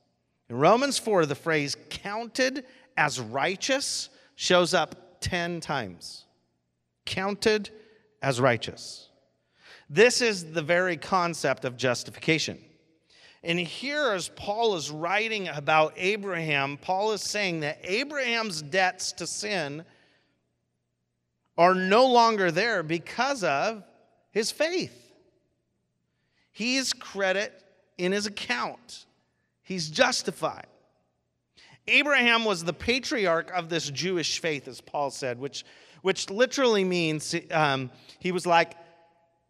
In 0.49 0.57
Romans 0.57 0.97
4, 0.97 1.25
the 1.25 1.35
phrase 1.35 1.75
counted 1.89 2.65
as 2.97 3.19
righteous 3.19 4.09
shows 4.35 4.73
up 4.73 5.19
10 5.21 5.61
times. 5.61 6.25
Counted 7.05 7.69
as 8.21 8.39
righteous. 8.39 9.09
This 9.89 10.21
is 10.21 10.53
the 10.53 10.61
very 10.61 10.97
concept 10.97 11.65
of 11.65 11.77
justification. 11.77 12.59
And 13.43 13.59
here, 13.59 14.11
as 14.13 14.29
Paul 14.29 14.75
is 14.75 14.89
writing 14.89 15.49
about 15.49 15.93
Abraham, 15.97 16.77
Paul 16.77 17.11
is 17.11 17.21
saying 17.21 17.59
that 17.59 17.79
Abraham's 17.83 18.61
debts 18.61 19.11
to 19.13 19.27
sin 19.27 19.83
are 21.57 21.75
no 21.75 22.07
longer 22.07 22.51
there 22.51 22.83
because 22.83 23.43
of 23.43 23.83
his 24.31 24.49
faith. 24.51 24.97
He's 26.51 26.93
credit 26.93 27.53
in 27.97 28.11
his 28.11 28.25
account, 28.25 29.05
he's 29.61 29.89
justified. 29.89 30.67
Abraham 31.85 32.45
was 32.45 32.63
the 32.63 32.71
patriarch 32.71 33.51
of 33.51 33.67
this 33.67 33.89
Jewish 33.89 34.39
faith, 34.39 34.69
as 34.69 34.79
Paul 34.79 35.11
said, 35.11 35.37
which, 35.37 35.65
which 36.01 36.29
literally 36.29 36.85
means 36.85 37.35
um, 37.51 37.91
he 38.19 38.31
was 38.31 38.45
like, 38.45 38.77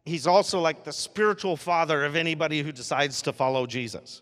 he's 0.05 0.27
also 0.27 0.60
like 0.60 0.83
the 0.83 0.93
spiritual 0.93 1.57
father 1.57 2.05
of 2.05 2.15
anybody 2.15 2.62
who 2.62 2.72
decides 2.72 3.22
to 3.24 3.33
follow 3.33 3.65
Jesus. 3.65 4.22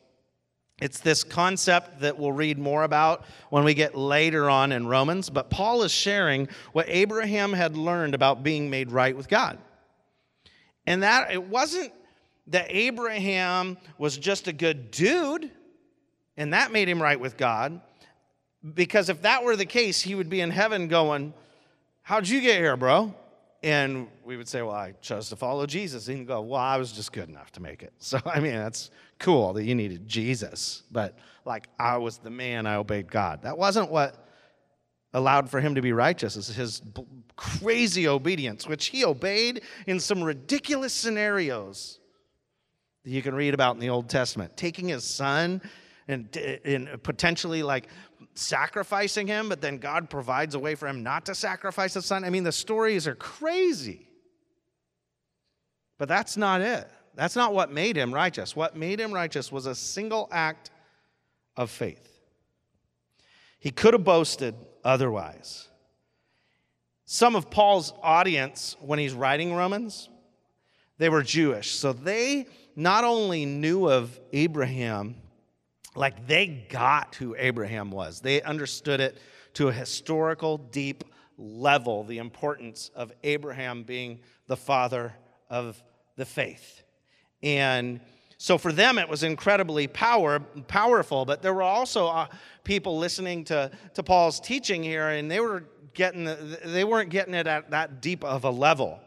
It's 0.81 0.99
this 0.99 1.23
concept 1.23 1.99
that 1.99 2.17
we'll 2.17 2.31
read 2.31 2.57
more 2.57 2.83
about 2.83 3.25
when 3.49 3.63
we 3.63 3.73
get 3.73 3.95
later 3.95 4.49
on 4.49 4.71
in 4.71 4.87
Romans, 4.87 5.29
but 5.29 5.49
Paul 5.49 5.83
is 5.83 5.91
sharing 5.91 6.47
what 6.71 6.87
Abraham 6.89 7.53
had 7.53 7.77
learned 7.77 8.15
about 8.15 8.41
being 8.41 8.69
made 8.69 8.91
right 8.91 9.15
with 9.15 9.29
God. 9.29 9.59
And 10.87 11.03
that 11.03 11.31
it 11.31 11.43
wasn't 11.43 11.93
that 12.47 12.65
Abraham 12.69 13.77
was 13.99 14.17
just 14.17 14.47
a 14.47 14.53
good 14.53 14.89
dude 14.89 15.51
and 16.37 16.53
that 16.53 16.71
made 16.71 16.89
him 16.89 17.01
right 17.01 17.19
with 17.19 17.37
God. 17.37 17.81
Because 18.73 19.09
if 19.09 19.21
that 19.21 19.43
were 19.43 19.55
the 19.55 19.65
case, 19.65 20.01
he 20.01 20.15
would 20.15 20.29
be 20.29 20.41
in 20.41 20.49
heaven 20.49 20.87
going, 20.87 21.33
How'd 22.03 22.27
you 22.27 22.41
get 22.41 22.57
here, 22.57 22.75
bro? 22.75 23.13
And 23.63 24.07
we 24.25 24.37
would 24.37 24.47
say, 24.47 24.61
Well, 24.61 24.75
I 24.75 24.93
chose 25.01 25.29
to 25.29 25.35
follow 25.35 25.65
Jesus. 25.65 26.07
And 26.07 26.17
he'd 26.17 26.27
go, 26.27 26.41
Well, 26.41 26.59
I 26.59 26.77
was 26.77 26.91
just 26.91 27.13
good 27.13 27.29
enough 27.29 27.51
to 27.53 27.61
make 27.61 27.83
it. 27.83 27.93
So, 27.99 28.19
I 28.25 28.39
mean, 28.39 28.53
that's 28.53 28.89
cool 29.19 29.53
that 29.53 29.63
you 29.63 29.75
needed 29.75 30.07
Jesus. 30.07 30.83
But 30.91 31.17
like, 31.45 31.67
I 31.79 31.97
was 31.97 32.17
the 32.17 32.31
man, 32.31 32.65
I 32.65 32.75
obeyed 32.75 33.09
God. 33.11 33.43
That 33.43 33.57
wasn't 33.57 33.91
what 33.91 34.27
allowed 35.13 35.49
for 35.49 35.59
him 35.59 35.75
to 35.75 35.81
be 35.81 35.93
righteous, 35.93 36.35
is 36.35 36.47
his 36.47 36.81
crazy 37.35 38.07
obedience, 38.07 38.67
which 38.67 38.87
he 38.87 39.05
obeyed 39.05 39.61
in 39.85 39.99
some 39.99 40.23
ridiculous 40.23 40.93
scenarios 40.93 41.99
that 43.03 43.11
you 43.11 43.21
can 43.21 43.35
read 43.35 43.53
about 43.53 43.75
in 43.75 43.81
the 43.81 43.89
Old 43.89 44.09
Testament. 44.09 44.55
Taking 44.55 44.87
his 44.87 45.03
son 45.03 45.61
and, 46.07 46.35
and 46.37 47.01
potentially 47.03 47.63
like 47.63 47.87
sacrificing 48.33 49.27
him, 49.27 49.49
but 49.49 49.61
then 49.61 49.77
God 49.77 50.09
provides 50.09 50.55
a 50.55 50.59
way 50.59 50.75
for 50.75 50.87
him 50.87 51.03
not 51.03 51.25
to 51.25 51.35
sacrifice 51.35 51.93
his 51.93 52.05
son. 52.05 52.23
I 52.23 52.29
mean, 52.29 52.43
the 52.43 52.51
stories 52.51 53.07
are 53.07 53.15
crazy. 53.15 54.07
But 55.97 56.07
that's 56.07 56.37
not 56.37 56.61
it. 56.61 56.89
That's 57.15 57.35
not 57.35 57.53
what 57.53 57.71
made 57.71 57.95
him 57.95 58.13
righteous. 58.13 58.55
What 58.55 58.75
made 58.75 58.99
him 58.99 59.11
righteous 59.11 59.51
was 59.51 59.65
a 59.65 59.75
single 59.75 60.27
act 60.31 60.71
of 61.55 61.69
faith. 61.69 62.07
He 63.59 63.69
could 63.69 63.93
have 63.93 64.03
boasted 64.03 64.55
otherwise. 64.83 65.67
Some 67.05 67.35
of 67.35 67.51
Paul's 67.51 67.93
audience, 68.01 68.77
when 68.79 68.97
he's 68.97 69.13
writing 69.13 69.53
Romans, 69.53 70.09
they 70.97 71.09
were 71.09 71.21
Jewish. 71.21 71.71
So 71.71 71.93
they 71.93 72.47
not 72.75 73.03
only 73.03 73.45
knew 73.45 73.89
of 73.89 74.19
Abraham, 74.31 75.15
like 75.95 76.27
they 76.27 76.65
got 76.69 77.15
who 77.15 77.35
Abraham 77.37 77.91
was, 77.91 78.21
they 78.21 78.41
understood 78.41 78.99
it 78.99 79.17
to 79.55 79.67
a 79.67 79.73
historical, 79.73 80.57
deep 80.57 81.03
level 81.37 82.03
the 82.03 82.19
importance 82.19 82.91
of 82.95 83.11
Abraham 83.23 83.83
being 83.83 84.19
the 84.47 84.57
father 84.57 85.13
of 85.49 85.81
the 86.15 86.25
faith. 86.25 86.83
And 87.43 87.99
so 88.37 88.57
for 88.57 88.71
them, 88.71 88.97
it 88.97 89.09
was 89.09 89.23
incredibly 89.23 89.87
power, 89.87 90.39
powerful, 90.67 91.25
but 91.25 91.41
there 91.41 91.53
were 91.53 91.61
also 91.61 92.07
uh, 92.07 92.27
people 92.63 92.97
listening 92.97 93.43
to, 93.45 93.71
to 93.93 94.03
Paul's 94.03 94.39
teaching 94.39 94.83
here, 94.83 95.09
and 95.09 95.29
they, 95.29 95.39
were 95.39 95.65
getting 95.93 96.23
the, 96.23 96.59
they 96.65 96.83
weren't 96.83 97.09
getting 97.09 97.33
it 97.33 97.47
at 97.47 97.71
that 97.71 98.01
deep 98.01 98.23
of 98.23 98.43
a 98.43 98.49
level 98.49 98.99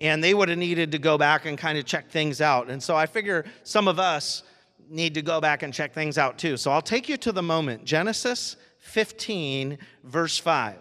and 0.00 0.22
they 0.22 0.34
would 0.34 0.48
have 0.48 0.58
needed 0.58 0.92
to 0.92 0.98
go 0.98 1.16
back 1.16 1.46
and 1.46 1.56
kind 1.56 1.78
of 1.78 1.84
check 1.84 2.10
things 2.10 2.40
out. 2.40 2.68
And 2.68 2.82
so 2.82 2.94
I 2.94 3.06
figure 3.06 3.44
some 3.62 3.88
of 3.88 3.98
us 3.98 4.42
need 4.88 5.14
to 5.14 5.22
go 5.22 5.40
back 5.40 5.62
and 5.62 5.72
check 5.72 5.92
things 5.92 6.18
out 6.18 6.38
too. 6.38 6.56
So 6.56 6.70
I'll 6.70 6.82
take 6.82 7.08
you 7.08 7.16
to 7.18 7.32
the 7.32 7.42
moment 7.42 7.84
Genesis 7.84 8.56
15, 8.78 9.78
verse 10.04 10.38
5, 10.38 10.76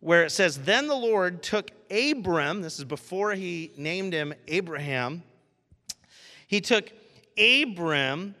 where 0.00 0.24
it 0.24 0.30
says, 0.30 0.58
Then 0.58 0.86
the 0.86 0.94
Lord 0.94 1.42
took 1.42 1.70
Abram, 1.90 2.62
this 2.62 2.78
is 2.78 2.84
before 2.84 3.32
he 3.32 3.72
named 3.76 4.12
him 4.12 4.32
Abraham, 4.46 5.22
he 6.46 6.60
took 6.60 6.90
Abram 7.38 8.34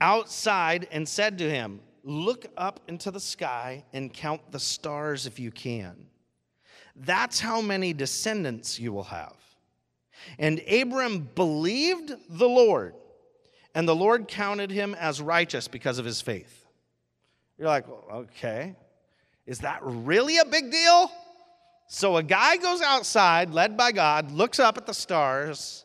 outside 0.00 0.88
and 0.90 1.08
said 1.08 1.38
to 1.38 1.50
him, 1.50 1.80
Look 2.02 2.46
up 2.56 2.80
into 2.88 3.10
the 3.10 3.20
sky 3.20 3.84
and 3.92 4.12
count 4.12 4.40
the 4.50 4.58
stars 4.58 5.26
if 5.26 5.38
you 5.38 5.50
can. 5.50 6.06
That's 6.96 7.40
how 7.40 7.60
many 7.60 7.92
descendants 7.92 8.80
you 8.80 8.92
will 8.92 9.04
have. 9.04 9.36
And 10.38 10.60
Abram 10.70 11.28
believed 11.34 12.12
the 12.28 12.48
Lord, 12.48 12.94
and 13.74 13.88
the 13.88 13.94
Lord 13.94 14.28
counted 14.28 14.70
him 14.70 14.94
as 14.94 15.20
righteous 15.20 15.68
because 15.68 15.98
of 15.98 16.04
his 16.04 16.20
faith. 16.20 16.66
You're 17.58 17.68
like, 17.68 17.86
okay, 18.12 18.74
is 19.46 19.60
that 19.60 19.80
really 19.82 20.38
a 20.38 20.44
big 20.44 20.70
deal? 20.70 21.10
So 21.88 22.16
a 22.16 22.22
guy 22.22 22.56
goes 22.56 22.80
outside, 22.82 23.50
led 23.50 23.76
by 23.76 23.92
God, 23.92 24.30
looks 24.30 24.58
up 24.58 24.78
at 24.78 24.86
the 24.86 24.94
stars. 24.94 25.84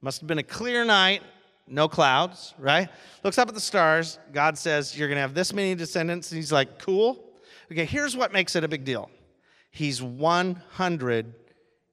Must 0.00 0.20
have 0.20 0.28
been 0.28 0.38
a 0.38 0.44
clear 0.44 0.84
night, 0.84 1.22
no 1.66 1.88
clouds, 1.88 2.54
right? 2.58 2.88
Looks 3.22 3.36
up 3.36 3.48
at 3.48 3.54
the 3.54 3.60
stars. 3.60 4.18
God 4.32 4.56
says, 4.56 4.96
You're 4.96 5.08
going 5.08 5.16
to 5.16 5.22
have 5.22 5.34
this 5.34 5.52
many 5.52 5.74
descendants. 5.74 6.30
And 6.30 6.36
he's 6.36 6.52
like, 6.52 6.78
Cool. 6.78 7.24
Okay, 7.70 7.84
here's 7.84 8.16
what 8.16 8.32
makes 8.32 8.56
it 8.56 8.64
a 8.64 8.68
big 8.68 8.84
deal 8.84 9.10
He's 9.70 10.02
100 10.02 11.34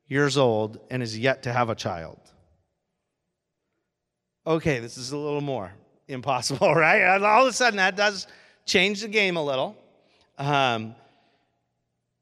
years 0.08 0.38
old 0.38 0.80
and 0.90 1.04
is 1.04 1.18
yet 1.18 1.44
to 1.44 1.54
have 1.54 1.70
a 1.70 1.76
child. 1.76 2.20
Okay, 4.48 4.80
this 4.80 4.98
is 4.98 5.12
a 5.12 5.18
little 5.18 5.42
more 5.42 5.74
impossible, 6.08 6.74
right? 6.76 7.02
And 7.02 7.26
all 7.26 7.42
of 7.42 7.50
a 7.50 7.54
sudden, 7.54 7.78
that 7.78 7.98
does 7.98 8.28
change 8.66 9.02
the 9.02 9.10
game 9.10 9.36
a 9.36 9.44
little. 9.44 9.76
Um, 10.38 10.96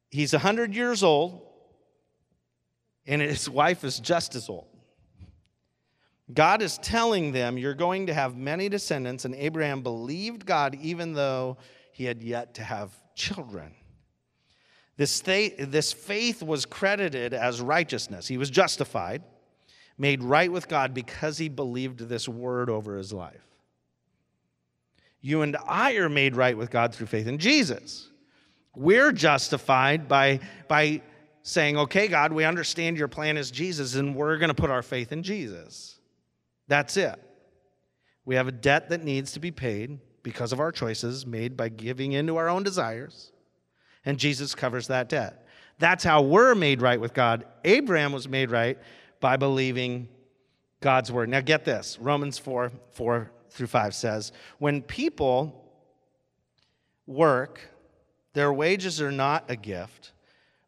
he's 0.09 0.33
100 0.33 0.73
years 0.73 1.03
old, 1.03 1.39
and 3.05 3.21
his 3.21 3.47
wife 3.61 3.83
is 3.83 3.99
just 3.99 4.33
as 4.33 4.49
old. 4.49 4.65
God 6.33 6.63
is 6.63 6.79
telling 6.79 7.31
them, 7.31 7.59
You're 7.59 7.75
going 7.75 8.07
to 8.07 8.13
have 8.15 8.35
many 8.35 8.69
descendants, 8.69 9.25
and 9.25 9.35
Abraham 9.35 9.83
believed 9.83 10.47
God 10.47 10.75
even 10.81 11.13
though 11.13 11.57
he 11.91 12.05
had 12.05 12.23
yet 12.23 12.55
to 12.55 12.63
have 12.63 12.91
children. 13.13 13.71
This 14.97 15.21
faith, 15.21 15.57
this 15.59 15.93
faith 15.93 16.41
was 16.41 16.65
credited 16.65 17.35
as 17.35 17.61
righteousness. 17.61 18.27
He 18.27 18.39
was 18.39 18.49
justified, 18.49 19.21
made 19.97 20.23
right 20.23 20.51
with 20.51 20.67
God 20.67 20.93
because 20.93 21.37
he 21.37 21.49
believed 21.49 21.99
this 21.99 22.27
word 22.27 22.69
over 22.69 22.97
his 22.97 23.13
life. 23.13 23.41
You 25.21 25.41
and 25.41 25.57
I 25.65 25.93
are 25.93 26.09
made 26.09 26.35
right 26.35 26.57
with 26.57 26.69
God 26.69 26.93
through 26.93 27.07
faith 27.07 27.27
in 27.27 27.39
Jesus. 27.39 28.09
We're 28.75 29.11
justified 29.11 30.07
by, 30.07 30.39
by 30.67 31.01
saying, 31.41 31.77
okay, 31.77 32.07
God, 32.07 32.31
we 32.31 32.43
understand 32.43 32.97
your 32.97 33.07
plan 33.07 33.37
is 33.37 33.49
Jesus, 33.49 33.95
and 33.95 34.15
we're 34.15 34.37
going 34.37 34.49
to 34.49 34.53
put 34.53 34.69
our 34.69 34.83
faith 34.83 35.11
in 35.11 35.23
Jesus. 35.23 35.99
That's 36.67 36.97
it. 36.97 37.19
We 38.25 38.35
have 38.35 38.47
a 38.47 38.51
debt 38.51 38.89
that 38.89 39.03
needs 39.03 39.31
to 39.33 39.39
be 39.39 39.51
paid 39.51 39.99
because 40.23 40.51
of 40.51 40.59
our 40.59 40.71
choices 40.71 41.25
made 41.25 41.55
by 41.55 41.69
giving 41.69 42.13
into 42.13 42.37
our 42.37 42.49
own 42.49 42.63
desires 42.63 43.31
and 44.05 44.17
Jesus 44.17 44.55
covers 44.55 44.87
that 44.87 45.09
debt. 45.09 45.45
That's 45.79 46.03
how 46.03 46.21
we're 46.21 46.55
made 46.55 46.81
right 46.81 46.99
with 46.99 47.13
God. 47.13 47.45
Abraham 47.63 48.11
was 48.13 48.29
made 48.29 48.51
right 48.51 48.77
by 49.25 49.37
believing 49.37 50.07
God's 50.81 51.11
word. 51.11 51.29
Now, 51.29 51.41
get 51.41 51.65
this 51.65 51.97
Romans 51.99 52.37
4 52.37 52.71
4 52.91 53.31
through 53.49 53.65
5 53.65 53.95
says, 53.95 54.31
When 54.59 54.83
people 54.83 55.67
work, 57.07 57.59
their 58.33 58.53
wages 58.53 59.01
are 59.01 59.11
not 59.11 59.45
a 59.49 59.55
gift, 59.55 60.11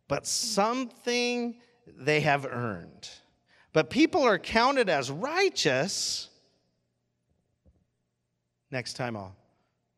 but 0.07 0.25
something 0.25 1.57
they 1.85 2.21
have 2.21 2.47
earned. 2.47 3.07
But 3.73 3.91
people 3.91 4.23
are 4.23 4.39
counted 4.39 4.89
as 4.89 5.11
righteous. 5.11 6.27
Next 8.71 8.93
time 8.93 9.15
I'll 9.15 9.35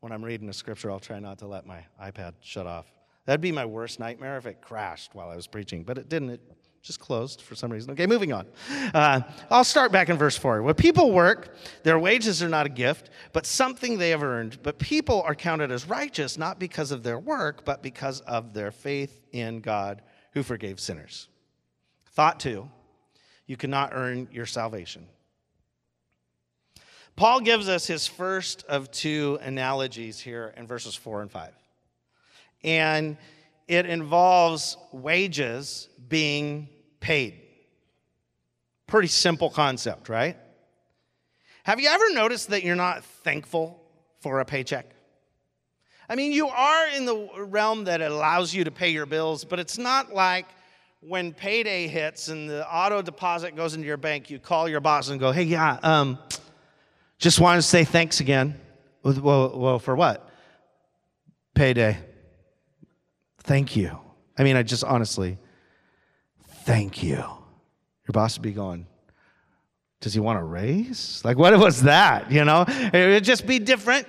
when 0.01 0.11
I'm 0.11 0.23
reading 0.23 0.49
a 0.49 0.53
scripture, 0.53 0.91
I'll 0.91 0.99
try 0.99 1.19
not 1.19 1.37
to 1.37 1.47
let 1.47 1.65
my 1.65 1.85
iPad 2.03 2.33
shut 2.41 2.67
off. 2.67 2.91
That'd 3.25 3.39
be 3.39 3.53
my 3.53 3.65
worst 3.65 4.01
nightmare 4.01 4.35
if 4.35 4.45
it 4.45 4.61
crashed 4.61 5.15
while 5.15 5.29
I 5.29 5.37
was 5.37 5.47
preaching, 5.47 5.83
but 5.83 5.97
it 5.97 6.09
didn't. 6.09 6.31
It 6.31 6.41
just 6.81 6.99
closed 6.99 7.41
for 7.41 7.55
some 7.55 7.71
reason. 7.71 7.91
Okay, 7.91 8.07
moving 8.07 8.31
on. 8.31 8.47
Uh, 8.93 9.21
I'll 9.49 9.63
start 9.63 9.91
back 9.91 10.09
in 10.09 10.17
verse 10.17 10.37
4. 10.37 10.61
When 10.61 10.73
people 10.75 11.11
work, 11.11 11.55
their 11.83 11.99
wages 11.99 12.41
are 12.41 12.49
not 12.49 12.65
a 12.65 12.69
gift, 12.69 13.09
but 13.33 13.45
something 13.45 13.97
they 13.97 14.11
have 14.11 14.23
earned. 14.23 14.59
But 14.63 14.79
people 14.79 15.21
are 15.23 15.35
counted 15.35 15.71
as 15.71 15.87
righteous 15.87 16.37
not 16.37 16.59
because 16.59 16.91
of 16.91 17.03
their 17.03 17.19
work, 17.19 17.65
but 17.65 17.83
because 17.83 18.21
of 18.21 18.53
their 18.53 18.71
faith 18.71 19.21
in 19.31 19.59
God 19.59 20.01
who 20.33 20.43
forgave 20.43 20.79
sinners. 20.79 21.27
Thought 22.11 22.39
two, 22.39 22.69
you 23.45 23.57
cannot 23.57 23.91
earn 23.93 24.27
your 24.31 24.45
salvation. 24.45 25.07
Paul 27.15 27.41
gives 27.41 27.67
us 27.67 27.85
his 27.85 28.07
first 28.07 28.63
of 28.69 28.91
two 28.91 29.39
analogies 29.41 30.19
here 30.19 30.53
in 30.55 30.65
verses 30.65 30.95
four 30.95 31.21
and 31.21 31.29
five. 31.29 31.53
And 32.63 33.17
it 33.67 33.85
involves 33.85 34.77
wages 34.91 35.89
being 36.09 36.67
paid. 36.99 37.39
Pretty 38.87 39.07
simple 39.07 39.49
concept, 39.49 40.09
right? 40.09 40.35
Have 41.63 41.79
you 41.79 41.89
ever 41.89 42.11
noticed 42.11 42.49
that 42.49 42.63
you're 42.63 42.75
not 42.75 43.03
thankful 43.03 43.81
for 44.21 44.39
a 44.39 44.45
paycheck? 44.45 44.87
I 46.09 46.15
mean, 46.15 46.31
you 46.31 46.47
are 46.47 46.87
in 46.87 47.05
the 47.05 47.29
realm 47.37 47.83
that 47.83 48.01
allows 48.01 48.53
you 48.53 48.63
to 48.63 48.71
pay 48.71 48.89
your 48.89 49.05
bills, 49.05 49.45
but 49.45 49.59
it's 49.59 49.77
not 49.77 50.11
like 50.11 50.47
when 51.01 51.33
payday 51.33 51.87
hits 51.87 52.29
and 52.29 52.49
the 52.49 52.67
auto 52.67 53.01
deposit 53.01 53.55
goes 53.55 53.75
into 53.75 53.85
your 53.85 53.97
bank, 53.97 54.29
you 54.29 54.39
call 54.39 54.67
your 54.67 54.79
boss 54.79 55.09
and 55.09 55.19
go, 55.19 55.31
hey, 55.31 55.43
yeah, 55.43 55.77
um, 55.83 56.17
just 57.19 57.39
wanted 57.39 57.57
to 57.57 57.67
say 57.67 57.83
thanks 57.83 58.19
again. 58.19 58.59
Well, 59.03 59.55
well, 59.55 59.79
for 59.79 59.95
what? 59.95 60.27
Payday. 61.53 61.97
Thank 63.43 63.75
you. 63.75 63.97
I 64.37 64.43
mean, 64.43 64.55
I 64.55 64.63
just 64.63 64.83
honestly, 64.83 65.37
thank 66.69 67.01
you. 67.01 67.15
Your 67.15 68.13
boss 68.13 68.37
would 68.37 68.43
be 68.43 68.51
going, 68.51 68.85
does 70.01 70.13
he 70.13 70.19
want 70.19 70.37
a 70.37 70.43
raise? 70.43 71.19
Like, 71.25 71.35
what 71.35 71.57
was 71.57 71.81
that? 71.81 72.31
You 72.31 72.45
know, 72.45 72.63
it 72.67 73.07
would 73.07 73.23
just 73.23 73.47
be 73.47 73.57
different. 73.57 74.05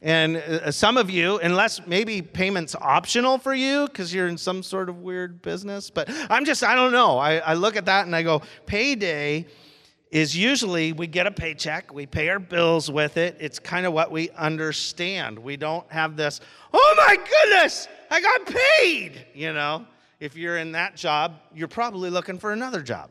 And 0.00 0.38
uh, 0.38 0.72
some 0.72 0.96
of 0.96 1.10
you, 1.10 1.38
unless 1.40 1.86
maybe 1.86 2.22
payment's 2.22 2.74
optional 2.74 3.36
for 3.36 3.54
you 3.54 3.86
because 3.88 4.12
you're 4.12 4.28
in 4.28 4.38
some 4.38 4.62
sort 4.62 4.88
of 4.88 5.02
weird 5.02 5.42
business, 5.42 5.90
but 5.90 6.08
I'm 6.30 6.46
just, 6.46 6.64
I 6.64 6.74
don't 6.74 6.92
know. 6.92 7.18
I, 7.18 7.36
I 7.36 7.54
look 7.54 7.76
at 7.76 7.84
that 7.84 8.06
and 8.06 8.16
I 8.16 8.22
go, 8.22 8.40
payday 8.64 9.44
is 10.10 10.34
usually 10.34 10.94
we 10.94 11.06
get 11.06 11.26
a 11.26 11.30
paycheck, 11.30 11.92
we 11.92 12.06
pay 12.06 12.30
our 12.30 12.38
bills 12.38 12.90
with 12.90 13.18
it. 13.18 13.36
It's 13.38 13.58
kind 13.58 13.84
of 13.84 13.92
what 13.92 14.10
we 14.10 14.30
understand. 14.30 15.38
We 15.38 15.58
don't 15.58 15.88
have 15.92 16.16
this, 16.16 16.40
oh 16.72 16.94
my 17.06 17.16
goodness, 17.16 17.86
I 18.10 18.22
got 18.22 18.46
paid. 18.46 19.26
You 19.34 19.52
know, 19.52 19.86
if 20.22 20.36
you're 20.36 20.56
in 20.56 20.70
that 20.70 20.94
job, 20.94 21.40
you're 21.52 21.66
probably 21.66 22.08
looking 22.08 22.38
for 22.38 22.52
another 22.52 22.80
job. 22.80 23.10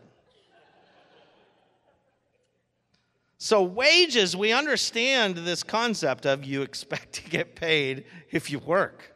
So, 3.37 3.63
wages, 3.63 4.33
we 4.33 4.53
understand 4.53 5.35
this 5.35 5.61
concept 5.61 6.25
of 6.25 6.45
you 6.45 6.61
expect 6.61 7.11
to 7.15 7.29
get 7.29 7.53
paid 7.53 8.05
if 8.29 8.49
you 8.49 8.59
work. 8.59 9.13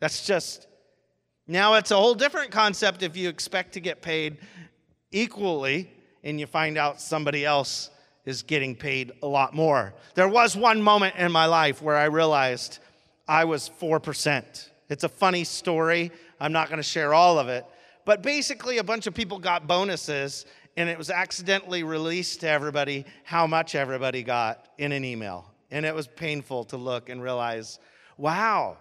That's 0.00 0.24
just, 0.24 0.66
now 1.46 1.74
it's 1.74 1.90
a 1.90 1.96
whole 1.96 2.14
different 2.14 2.50
concept 2.50 3.02
if 3.02 3.14
you 3.14 3.28
expect 3.28 3.74
to 3.74 3.80
get 3.80 4.00
paid 4.00 4.38
equally 5.10 5.90
and 6.22 6.40
you 6.40 6.46
find 6.46 6.78
out 6.78 6.98
somebody 6.98 7.44
else 7.44 7.90
is 8.24 8.42
getting 8.42 8.74
paid 8.74 9.12
a 9.22 9.26
lot 9.26 9.52
more. 9.52 9.92
There 10.14 10.28
was 10.28 10.56
one 10.56 10.80
moment 10.80 11.16
in 11.16 11.30
my 11.30 11.44
life 11.44 11.82
where 11.82 11.96
I 11.96 12.04
realized 12.04 12.78
I 13.28 13.44
was 13.44 13.70
4%. 13.78 14.70
It's 14.88 15.04
a 15.04 15.08
funny 15.10 15.44
story. 15.44 16.10
I'm 16.40 16.52
not 16.52 16.68
going 16.68 16.78
to 16.78 16.82
share 16.82 17.14
all 17.14 17.38
of 17.38 17.48
it. 17.48 17.64
But 18.04 18.22
basically, 18.22 18.78
a 18.78 18.84
bunch 18.84 19.06
of 19.06 19.14
people 19.14 19.38
got 19.38 19.66
bonuses, 19.66 20.46
and 20.76 20.88
it 20.88 20.98
was 20.98 21.10
accidentally 21.10 21.82
released 21.82 22.40
to 22.40 22.48
everybody 22.48 23.06
how 23.22 23.46
much 23.46 23.74
everybody 23.74 24.22
got 24.22 24.68
in 24.78 24.92
an 24.92 25.04
email. 25.04 25.50
And 25.70 25.86
it 25.86 25.94
was 25.94 26.06
painful 26.06 26.64
to 26.64 26.76
look 26.76 27.08
and 27.08 27.22
realize, 27.22 27.78
wow, 28.18 28.76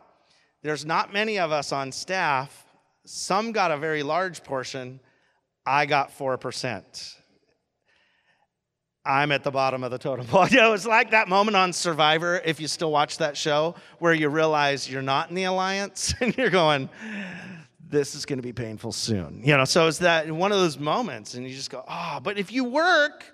there's 0.61 0.85
not 0.85 1.13
many 1.13 1.39
of 1.39 1.51
us 1.51 1.71
on 1.71 1.91
staff. 1.91 2.65
Some 3.05 3.51
got 3.51 3.71
a 3.71 3.77
very 3.77 4.03
large 4.03 4.43
portion. 4.43 4.99
I 5.65 5.85
got 5.85 6.17
4%. 6.17 7.15
I'm 9.05 9.33
at 9.33 9.43
the 9.43 9.51
bottom 9.51 9.83
of 9.83 9.91
the 9.91 9.97
totem 9.97 10.25
pole. 10.25 10.47
You 10.51 10.57
know, 10.57 10.73
it's 10.73 10.85
like 10.85 11.11
that 11.11 11.27
moment 11.27 11.57
on 11.57 11.73
Survivor, 11.73 12.41
if 12.45 12.59
you 12.59 12.67
still 12.67 12.91
watch 12.91 13.17
that 13.17 13.35
show, 13.35 13.75
where 13.99 14.13
you 14.13 14.29
realize 14.29 14.89
you're 14.89 15.01
not 15.01 15.29
in 15.29 15.35
the 15.35 15.43
alliance 15.43 16.13
and 16.21 16.35
you're 16.37 16.49
going, 16.49 16.89
this 17.89 18.15
is 18.15 18.25
going 18.25 18.37
to 18.37 18.43
be 18.43 18.53
painful 18.53 18.91
soon. 18.91 19.41
You 19.43 19.57
know, 19.57 19.65
so 19.65 19.87
it's 19.87 19.97
that 19.99 20.31
one 20.31 20.51
of 20.51 20.57
those 20.57 20.79
moments, 20.79 21.33
and 21.33 21.47
you 21.47 21.53
just 21.53 21.69
go, 21.69 21.83
oh, 21.87 22.19
but 22.23 22.37
if 22.37 22.51
you 22.51 22.63
work, 22.63 23.25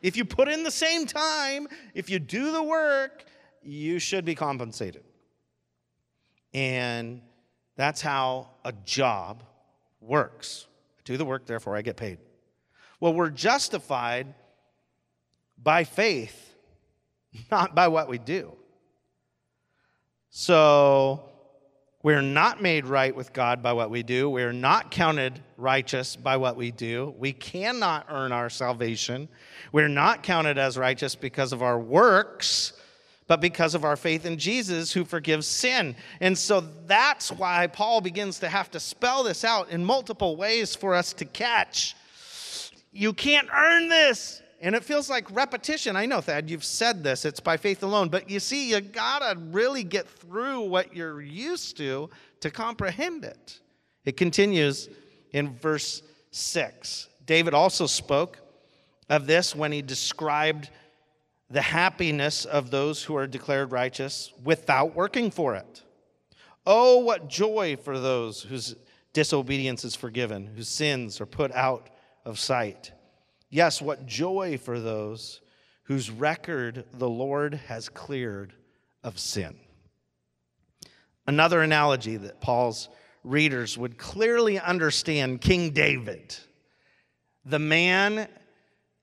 if 0.00 0.16
you 0.16 0.24
put 0.24 0.48
in 0.48 0.62
the 0.62 0.70
same 0.70 1.06
time, 1.06 1.66
if 1.94 2.08
you 2.08 2.18
do 2.18 2.52
the 2.52 2.62
work, 2.62 3.24
you 3.62 3.98
should 3.98 4.24
be 4.24 4.34
compensated. 4.34 5.02
And 6.54 7.20
that's 7.74 8.00
how 8.00 8.48
a 8.64 8.72
job 8.84 9.42
works. 10.00 10.66
I 10.98 11.02
do 11.04 11.16
the 11.16 11.24
work, 11.24 11.46
therefore 11.46 11.76
I 11.76 11.82
get 11.82 11.96
paid. 11.96 12.18
Well, 13.00 13.12
we're 13.12 13.30
justified 13.30 14.32
by 15.62 15.84
faith, 15.84 16.54
not 17.50 17.74
by 17.74 17.88
what 17.88 18.08
we 18.08 18.18
do. 18.18 18.52
So 20.30 21.30
we're 22.02 22.22
not 22.22 22.62
made 22.62 22.86
right 22.86 23.16
with 23.16 23.32
God 23.32 23.62
by 23.64 23.72
what 23.72 23.90
we 23.90 24.04
do. 24.04 24.30
We're 24.30 24.52
not 24.52 24.92
counted 24.92 25.42
righteous 25.56 26.14
by 26.14 26.36
what 26.36 26.56
we 26.56 26.70
do. 26.70 27.14
We 27.18 27.32
cannot 27.32 28.06
earn 28.08 28.30
our 28.30 28.48
salvation. 28.48 29.28
We're 29.72 29.88
not 29.88 30.22
counted 30.22 30.56
as 30.56 30.78
righteous 30.78 31.16
because 31.16 31.52
of 31.52 31.62
our 31.62 31.80
works, 31.80 32.74
but 33.26 33.40
because 33.40 33.74
of 33.74 33.84
our 33.84 33.96
faith 33.96 34.24
in 34.24 34.38
Jesus 34.38 34.92
who 34.92 35.04
forgives 35.04 35.48
sin. 35.48 35.96
And 36.20 36.38
so 36.38 36.62
that's 36.86 37.32
why 37.32 37.66
Paul 37.66 38.00
begins 38.00 38.38
to 38.38 38.48
have 38.48 38.70
to 38.70 38.78
spell 38.78 39.24
this 39.24 39.42
out 39.42 39.70
in 39.70 39.84
multiple 39.84 40.36
ways 40.36 40.76
for 40.76 40.94
us 40.94 41.12
to 41.14 41.24
catch. 41.24 41.96
You 42.92 43.14
can't 43.14 43.48
earn 43.52 43.88
this. 43.88 44.42
And 44.60 44.74
it 44.74 44.84
feels 44.84 45.10
like 45.10 45.30
repetition. 45.34 45.96
I 45.96 46.06
know, 46.06 46.20
Thad, 46.20 46.48
you've 46.48 46.64
said 46.64 47.04
this, 47.04 47.24
it's 47.24 47.40
by 47.40 47.56
faith 47.56 47.82
alone. 47.82 48.08
But 48.08 48.30
you 48.30 48.40
see, 48.40 48.70
you 48.70 48.80
gotta 48.80 49.38
really 49.38 49.84
get 49.84 50.08
through 50.08 50.62
what 50.62 50.96
you're 50.96 51.20
used 51.20 51.76
to 51.76 52.08
to 52.40 52.50
comprehend 52.50 53.24
it. 53.24 53.60
It 54.04 54.16
continues 54.16 54.88
in 55.32 55.54
verse 55.56 56.02
6. 56.30 57.08
David 57.26 57.54
also 57.54 57.86
spoke 57.86 58.38
of 59.08 59.26
this 59.26 59.54
when 59.54 59.72
he 59.72 59.82
described 59.82 60.70
the 61.50 61.62
happiness 61.62 62.44
of 62.44 62.70
those 62.70 63.02
who 63.02 63.16
are 63.16 63.26
declared 63.26 63.72
righteous 63.72 64.32
without 64.42 64.94
working 64.94 65.30
for 65.30 65.54
it. 65.54 65.82
Oh, 66.66 66.98
what 66.98 67.28
joy 67.28 67.76
for 67.76 67.98
those 67.98 68.42
whose 68.42 68.74
disobedience 69.12 69.84
is 69.84 69.94
forgiven, 69.94 70.46
whose 70.46 70.68
sins 70.68 71.20
are 71.20 71.26
put 71.26 71.52
out 71.52 71.88
of 72.24 72.38
sight. 72.38 72.92
Yes, 73.48 73.80
what 73.80 74.06
joy 74.06 74.58
for 74.58 74.80
those 74.80 75.40
whose 75.84 76.10
record 76.10 76.84
the 76.94 77.08
Lord 77.08 77.54
has 77.54 77.88
cleared 77.88 78.52
of 79.04 79.18
sin. 79.18 79.56
Another 81.26 81.62
analogy 81.62 82.16
that 82.16 82.40
Paul's 82.40 82.88
readers 83.22 83.78
would 83.78 83.98
clearly 83.98 84.58
understand 84.58 85.40
King 85.40 85.70
David, 85.70 86.36
the 87.44 87.58
man 87.58 88.28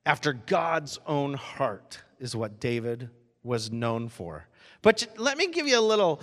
after 0.06 0.34
God's 0.34 1.00
own 1.06 1.34
heart, 1.34 2.00
is 2.20 2.36
what 2.36 2.60
David 2.60 3.10
was 3.44 3.72
known 3.72 4.10
for. 4.10 4.48
But 4.82 5.08
let 5.18 5.38
me 5.38 5.48
give 5.48 5.68
you 5.68 5.80
a 5.80 5.82
little, 5.82 6.22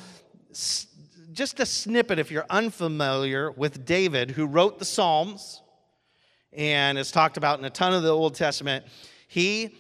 just 1.33 1.61
a 1.61 1.67
snippet 1.67 2.19
if 2.19 2.31
you're 2.31 2.47
unfamiliar 2.51 3.51
with 3.51 3.87
David, 3.87 4.33
who 4.33 4.47
wrote 4.47 4.79
the 4.79 4.85
Psalms 4.85 5.60
and 6.53 6.99
is 6.99 7.11
talked 7.11 7.37
about 7.37 7.59
in 7.59 7.65
a 7.65 7.71
ton 7.71 7.93
of 7.93 8.03
the 8.03 8.11
Old 8.11 8.35
Testament. 8.35 8.85
He, 9.29 9.77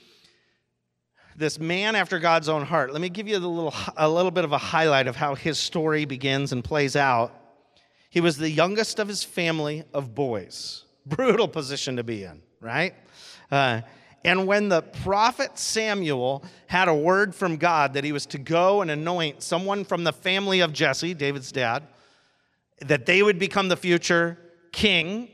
this 1.36 1.58
man 1.58 1.96
after 1.96 2.18
God's 2.18 2.48
own 2.48 2.64
heart, 2.64 2.92
let 2.92 3.00
me 3.00 3.08
give 3.08 3.26
you 3.26 3.36
a 3.36 3.38
little, 3.38 3.74
a 3.96 4.08
little 4.08 4.30
bit 4.30 4.44
of 4.44 4.52
a 4.52 4.58
highlight 4.58 5.06
of 5.06 5.16
how 5.16 5.34
his 5.34 5.58
story 5.58 6.04
begins 6.04 6.52
and 6.52 6.62
plays 6.62 6.96
out. 6.96 7.32
He 8.10 8.20
was 8.20 8.36
the 8.36 8.50
youngest 8.50 8.98
of 8.98 9.08
his 9.08 9.22
family 9.22 9.84
of 9.94 10.14
boys. 10.14 10.84
Brutal 11.06 11.48
position 11.48 11.96
to 11.96 12.04
be 12.04 12.24
in, 12.24 12.42
right? 12.60 12.94
Uh, 13.50 13.80
and 14.24 14.46
when 14.46 14.68
the 14.68 14.82
prophet 14.82 15.58
Samuel 15.58 16.44
had 16.66 16.88
a 16.88 16.94
word 16.94 17.34
from 17.34 17.56
God 17.56 17.94
that 17.94 18.04
he 18.04 18.12
was 18.12 18.26
to 18.26 18.38
go 18.38 18.82
and 18.82 18.90
anoint 18.90 19.42
someone 19.42 19.84
from 19.84 20.04
the 20.04 20.12
family 20.12 20.60
of 20.60 20.72
Jesse, 20.72 21.14
David's 21.14 21.50
dad, 21.50 21.84
that 22.80 23.06
they 23.06 23.22
would 23.22 23.38
become 23.38 23.68
the 23.68 23.76
future 23.76 24.38
king 24.72 25.28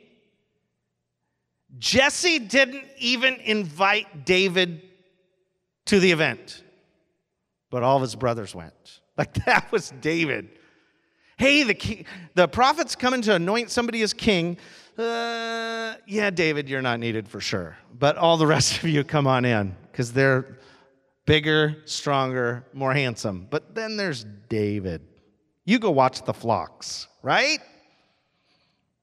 Jesse 1.79 2.39
didn't 2.39 2.85
even 2.99 3.35
invite 3.37 4.25
David 4.25 4.83
to 5.87 6.01
the 6.01 6.13
event, 6.13 6.63
but 7.71 7.83
all 7.83 7.97
of 7.97 8.03
his 8.03 8.15
brothers 8.15 8.55
went. 8.55 8.73
Like 9.19 9.33
that 9.47 9.73
was 9.73 9.95
David. 10.03 10.51
Hey, 11.39 11.63
the, 11.63 11.73
king, 11.73 12.05
the 12.35 12.47
prophet's 12.47 12.95
coming 12.95 13.23
to 13.23 13.35
anoint 13.35 13.71
somebody 13.71 14.03
as 14.03 14.13
king. 14.13 14.59
Uh, 14.99 15.95
yeah, 16.07 16.29
David, 16.29 16.69
you're 16.69 16.83
not 16.83 17.01
needed 17.01 17.27
for 17.27 17.41
sure. 17.41 17.79
But 17.99 18.19
all 18.19 18.37
the 18.37 18.47
rest 18.57 18.77
of 18.77 18.91
you 18.91 19.05
come 19.05 19.27
on 19.27 19.47
in 19.47 19.75
because 19.91 20.13
they're 20.13 20.59
bigger, 21.25 21.77
stronger, 21.87 22.67
more 22.75 22.93
handsome. 22.93 23.47
But 23.49 23.75
then 23.75 23.97
there's 23.97 24.25
David. 24.51 25.01
You 25.65 25.79
go 25.79 25.91
watch 25.91 26.23
the 26.25 26.35
flocks, 26.35 27.09
right? 27.23 27.61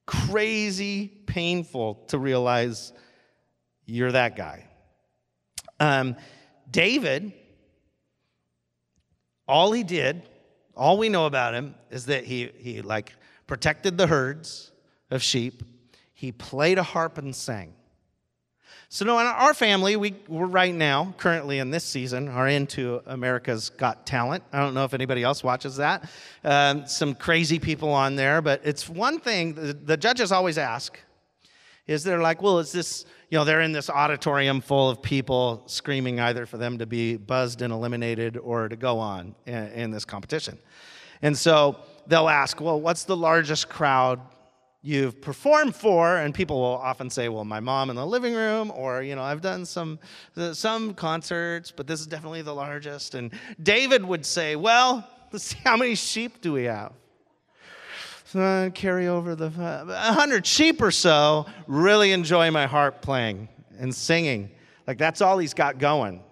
crazy 0.06 1.08
painful 1.26 1.94
to 2.08 2.18
realize 2.18 2.92
you're 3.86 4.12
that 4.12 4.36
guy. 4.36 4.68
Um, 5.80 6.16
David, 6.70 7.32
all 9.46 9.72
he 9.72 9.82
did, 9.82 10.28
all 10.76 10.98
we 10.98 11.08
know 11.08 11.26
about 11.26 11.54
him 11.54 11.74
is 11.90 12.06
that 12.06 12.24
he, 12.24 12.50
he 12.56 12.82
like 12.82 13.12
protected 13.46 13.98
the 13.98 14.06
herds 14.06 14.72
of 15.10 15.22
sheep. 15.22 15.62
He 16.12 16.32
played 16.32 16.78
a 16.78 16.82
harp 16.82 17.18
and 17.18 17.34
sang. 17.34 17.74
So, 18.94 19.04
no, 19.04 19.18
in 19.18 19.26
our 19.26 19.54
family, 19.54 19.96
we, 19.96 20.14
we're 20.28 20.46
right 20.46 20.72
now, 20.72 21.16
currently 21.18 21.58
in 21.58 21.72
this 21.72 21.82
season, 21.82 22.28
are 22.28 22.46
into 22.46 23.02
America's 23.06 23.70
Got 23.70 24.06
Talent. 24.06 24.44
I 24.52 24.60
don't 24.60 24.72
know 24.72 24.84
if 24.84 24.94
anybody 24.94 25.24
else 25.24 25.42
watches 25.42 25.78
that. 25.78 26.08
Um, 26.44 26.86
some 26.86 27.16
crazy 27.16 27.58
people 27.58 27.88
on 27.88 28.14
there, 28.14 28.40
but 28.40 28.60
it's 28.62 28.88
one 28.88 29.18
thing 29.18 29.54
the, 29.54 29.72
the 29.72 29.96
judges 29.96 30.30
always 30.30 30.58
ask 30.58 30.96
is 31.88 32.04
they're 32.04 32.22
like, 32.22 32.40
well, 32.40 32.60
is 32.60 32.70
this, 32.70 33.04
you 33.30 33.36
know, 33.36 33.44
they're 33.44 33.62
in 33.62 33.72
this 33.72 33.90
auditorium 33.90 34.60
full 34.60 34.88
of 34.88 35.02
people 35.02 35.64
screaming 35.66 36.20
either 36.20 36.46
for 36.46 36.56
them 36.56 36.78
to 36.78 36.86
be 36.86 37.16
buzzed 37.16 37.62
and 37.62 37.72
eliminated 37.72 38.36
or 38.36 38.68
to 38.68 38.76
go 38.76 39.00
on 39.00 39.34
in, 39.44 39.66
in 39.72 39.90
this 39.90 40.04
competition. 40.04 40.56
And 41.20 41.36
so 41.36 41.80
they'll 42.06 42.28
ask, 42.28 42.60
well, 42.60 42.80
what's 42.80 43.02
the 43.02 43.16
largest 43.16 43.68
crowd 43.68 44.20
you've 44.84 45.18
performed 45.22 45.74
for 45.74 46.18
and 46.18 46.34
people 46.34 46.60
will 46.60 46.76
often 46.76 47.08
say 47.08 47.30
well 47.30 47.44
my 47.44 47.58
mom 47.58 47.88
in 47.88 47.96
the 47.96 48.06
living 48.06 48.34
room 48.34 48.70
or 48.76 49.02
you 49.02 49.16
know 49.16 49.22
i've 49.22 49.40
done 49.40 49.64
some 49.64 49.98
some 50.52 50.92
concerts 50.92 51.70
but 51.70 51.86
this 51.86 52.00
is 52.00 52.06
definitely 52.06 52.42
the 52.42 52.54
largest 52.54 53.14
and 53.14 53.32
david 53.62 54.04
would 54.04 54.24
say 54.26 54.54
well 54.54 55.08
let's 55.32 55.46
see 55.46 55.58
how 55.64 55.76
many 55.76 55.94
sheep 55.94 56.40
do 56.42 56.52
we 56.52 56.64
have 56.64 56.92
so 58.26 58.64
I 58.66 58.70
carry 58.70 59.06
over 59.06 59.36
the 59.36 59.46
uh, 59.46 59.84
100 59.84 60.44
sheep 60.44 60.82
or 60.82 60.90
so 60.90 61.46
really 61.66 62.12
enjoy 62.12 62.50
my 62.50 62.66
harp 62.66 63.00
playing 63.00 63.48
and 63.78 63.94
singing 63.94 64.50
like 64.86 64.98
that's 64.98 65.22
all 65.22 65.38
he's 65.38 65.54
got 65.54 65.78
going 65.78 66.22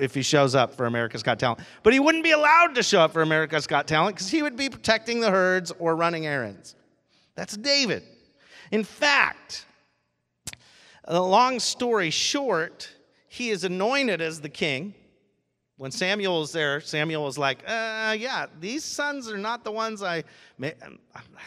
if 0.00 0.14
he 0.14 0.22
shows 0.22 0.54
up 0.54 0.74
for 0.74 0.84
America's 0.84 1.22
Got 1.22 1.38
Talent. 1.38 1.60
But 1.82 1.94
he 1.94 2.00
wouldn't 2.00 2.24
be 2.24 2.32
allowed 2.32 2.74
to 2.74 2.82
show 2.82 3.00
up 3.00 3.12
for 3.12 3.22
America's 3.22 3.66
Got 3.66 3.86
Talent 3.86 4.16
because 4.16 4.28
he 4.28 4.42
would 4.42 4.54
be 4.54 4.68
protecting 4.68 5.20
the 5.20 5.30
herds 5.30 5.72
or 5.78 5.96
running 5.96 6.26
errands. 6.26 6.74
That's 7.34 7.56
David. 7.56 8.02
In 8.70 8.84
fact, 8.84 9.66
a 11.04 11.20
long 11.20 11.60
story 11.60 12.10
short, 12.10 12.90
he 13.28 13.50
is 13.50 13.64
anointed 13.64 14.20
as 14.20 14.40
the 14.40 14.48
king. 14.48 14.94
When 15.78 15.90
Samuel 15.90 16.40
was 16.40 16.52
there, 16.52 16.80
Samuel 16.80 17.24
was 17.24 17.38
like, 17.38 17.64
uh, 17.66 18.14
yeah, 18.16 18.46
these 18.60 18.84
sons 18.84 19.28
are 19.28 19.38
not 19.38 19.64
the 19.64 19.72
ones 19.72 20.02
I, 20.02 20.22
I 20.62 20.72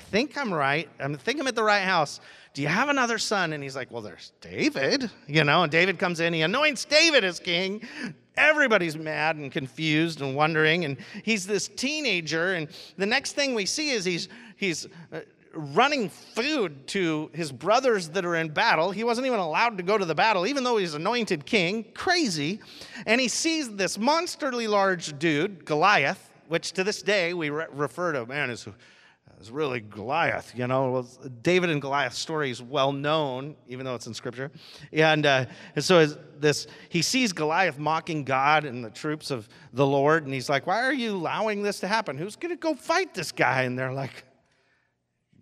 think 0.09 0.37
I'm 0.37 0.53
right. 0.53 0.89
I 0.99 1.13
think 1.13 1.39
I'm 1.39 1.47
at 1.47 1.55
the 1.55 1.63
right 1.63 1.83
house. 1.83 2.19
Do 2.53 2.61
you 2.61 2.67
have 2.67 2.89
another 2.89 3.17
son? 3.17 3.53
And 3.53 3.63
he's 3.63 3.75
like, 3.75 3.91
well, 3.91 4.01
there's 4.01 4.33
David, 4.41 5.09
you 5.27 5.43
know, 5.43 5.63
and 5.63 5.71
David 5.71 5.99
comes 5.99 6.19
in, 6.19 6.33
he 6.33 6.41
anoints 6.41 6.85
David 6.85 7.23
as 7.23 7.39
king. 7.39 7.87
Everybody's 8.35 8.97
mad 8.97 9.37
and 9.37 9.51
confused 9.51 10.21
and 10.21 10.35
wondering, 10.35 10.83
and 10.83 10.97
he's 11.23 11.47
this 11.47 11.69
teenager. 11.69 12.55
And 12.55 12.67
the 12.97 13.05
next 13.05 13.33
thing 13.33 13.55
we 13.55 13.65
see 13.65 13.91
is 13.91 14.03
he's 14.03 14.27
he's 14.57 14.87
uh, 15.13 15.21
running 15.55 16.09
food 16.09 16.87
to 16.87 17.29
his 17.33 17.51
brothers 17.51 18.09
that 18.09 18.25
are 18.25 18.35
in 18.35 18.49
battle. 18.49 18.91
He 18.91 19.03
wasn't 19.03 19.27
even 19.27 19.39
allowed 19.39 19.77
to 19.77 19.83
go 19.83 19.97
to 19.97 20.05
the 20.05 20.15
battle, 20.15 20.45
even 20.45 20.63
though 20.63 20.77
he's 20.77 20.93
anointed 20.93 21.45
king. 21.45 21.85
Crazy. 21.93 22.59
And 23.05 23.19
he 23.19 23.27
sees 23.27 23.75
this 23.75 23.97
monsterly 23.97 24.67
large 24.67 25.17
dude, 25.17 25.65
Goliath, 25.65 26.29
which 26.47 26.73
to 26.73 26.83
this 26.83 27.01
day 27.01 27.33
we 27.33 27.49
re- 27.49 27.67
refer 27.71 28.11
to, 28.11 28.25
man, 28.25 28.49
is 28.49 28.67
is 29.41 29.51
really 29.51 29.81
Goliath. 29.81 30.53
You 30.55 30.67
know, 30.67 31.05
David 31.41 31.69
and 31.69 31.81
Goliath's 31.81 32.17
story 32.17 32.49
is 32.49 32.61
well 32.61 32.91
known, 32.91 33.55
even 33.67 33.85
though 33.85 33.95
it's 33.95 34.07
in 34.07 34.13
Scripture. 34.13 34.49
And, 34.93 35.25
uh, 35.25 35.45
and 35.75 35.83
so 35.83 36.05
this, 36.05 36.67
he 36.89 37.01
sees 37.01 37.33
Goliath 37.33 37.77
mocking 37.77 38.23
God 38.23 38.65
and 38.65 38.83
the 38.83 38.89
troops 38.89 39.31
of 39.31 39.49
the 39.73 39.85
Lord, 39.85 40.23
and 40.23 40.33
he's 40.33 40.49
like, 40.49 40.65
"Why 40.67 40.81
are 40.83 40.93
you 40.93 41.15
allowing 41.15 41.63
this 41.63 41.81
to 41.81 41.87
happen? 41.87 42.17
Who's 42.17 42.35
going 42.35 42.55
to 42.55 42.59
go 42.59 42.75
fight 42.75 43.13
this 43.13 43.31
guy?" 43.31 43.63
And 43.63 43.77
they're 43.77 43.93
like, 43.93 44.23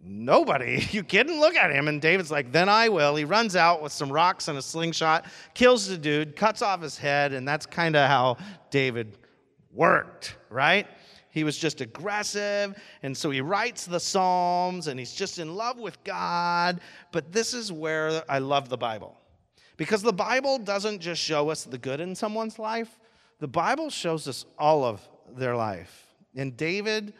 Nobody. 0.05 0.87
You 0.91 1.03
kidding? 1.03 1.39
Look 1.39 1.55
at 1.55 1.71
him. 1.71 1.87
And 1.87 2.01
David's 2.01 2.31
like, 2.31 2.51
Then 2.51 2.69
I 2.69 2.89
will. 2.89 3.15
He 3.15 3.23
runs 3.23 3.55
out 3.55 3.81
with 3.81 3.91
some 3.91 4.11
rocks 4.11 4.47
and 4.47 4.57
a 4.57 4.61
slingshot, 4.61 5.25
kills 5.53 5.87
the 5.87 5.97
dude, 5.97 6.35
cuts 6.35 6.61
off 6.61 6.81
his 6.81 6.97
head, 6.97 7.33
and 7.33 7.47
that's 7.47 7.65
kind 7.65 7.95
of 7.95 8.07
how 8.07 8.37
David 8.69 9.17
worked, 9.71 10.35
right? 10.49 10.87
He 11.33 11.43
was 11.43 11.57
just 11.57 11.81
aggressive. 11.81 12.79
And 13.01 13.17
so 13.17 13.31
he 13.31 13.41
writes 13.41 13.87
the 13.87 13.99
Psalms 13.99 14.85
and 14.85 14.99
he's 14.99 15.13
just 15.13 15.39
in 15.39 15.55
love 15.55 15.79
with 15.79 16.03
God. 16.03 16.79
But 17.11 17.31
this 17.31 17.55
is 17.55 17.71
where 17.71 18.23
I 18.29 18.37
love 18.37 18.69
the 18.69 18.77
Bible. 18.77 19.17
Because 19.75 20.03
the 20.03 20.13
Bible 20.13 20.59
doesn't 20.59 20.99
just 20.99 21.19
show 21.19 21.49
us 21.49 21.63
the 21.63 21.79
good 21.79 21.99
in 21.99 22.13
someone's 22.13 22.59
life, 22.59 22.99
the 23.39 23.47
Bible 23.47 23.89
shows 23.89 24.27
us 24.27 24.45
all 24.59 24.83
of 24.83 25.01
their 25.35 25.55
life. 25.55 26.05
And 26.35 26.55
David 26.55 27.15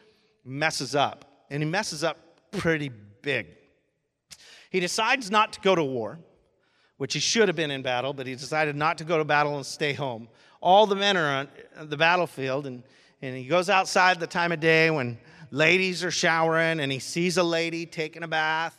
messes 0.46 0.93
up. 0.93 1.26
And 1.50 1.63
he 1.63 1.69
messes 1.69 2.04
up 2.04 2.17
pretty 2.58 2.92
big. 3.22 3.48
He 4.70 4.80
decides 4.80 5.30
not 5.30 5.54
to 5.54 5.62
go 5.62 5.76
to 5.76 5.84
war, 5.84 6.20
which 6.98 7.13
he 7.13 7.20
should 7.20 7.48
have 7.48 7.56
been 7.56 7.72
in 7.72 7.82
battle, 7.82 8.13
but 8.13 8.28
he 8.28 8.36
decided 8.36 8.76
not 8.76 8.98
to 9.00 9.04
go 9.04 9.18
to 9.18 9.26
battle 9.26 9.56
and 9.56 9.66
stay 9.66 9.94
home. 9.94 10.28
All 10.62 10.88
the 10.88 10.96
men 10.96 11.18
are 11.18 11.48
on 11.78 11.89
the 11.89 11.98
battlefield, 11.98 12.66
and, 12.66 12.84
and 13.22 13.36
he 13.36 13.46
goes 13.46 13.70
outside 13.70 14.20
the 14.20 14.28
time 14.28 14.52
of 14.52 14.60
day 14.60 14.89
when 14.89 15.18
ladies 15.52 16.04
are 16.04 16.12
showering, 16.12 16.80
and 16.80 16.92
he 16.92 17.00
sees 17.00 17.38
a 17.38 17.44
lady 17.44 17.86
taking 17.86 18.24
a 18.24 18.28
bath 18.28 18.78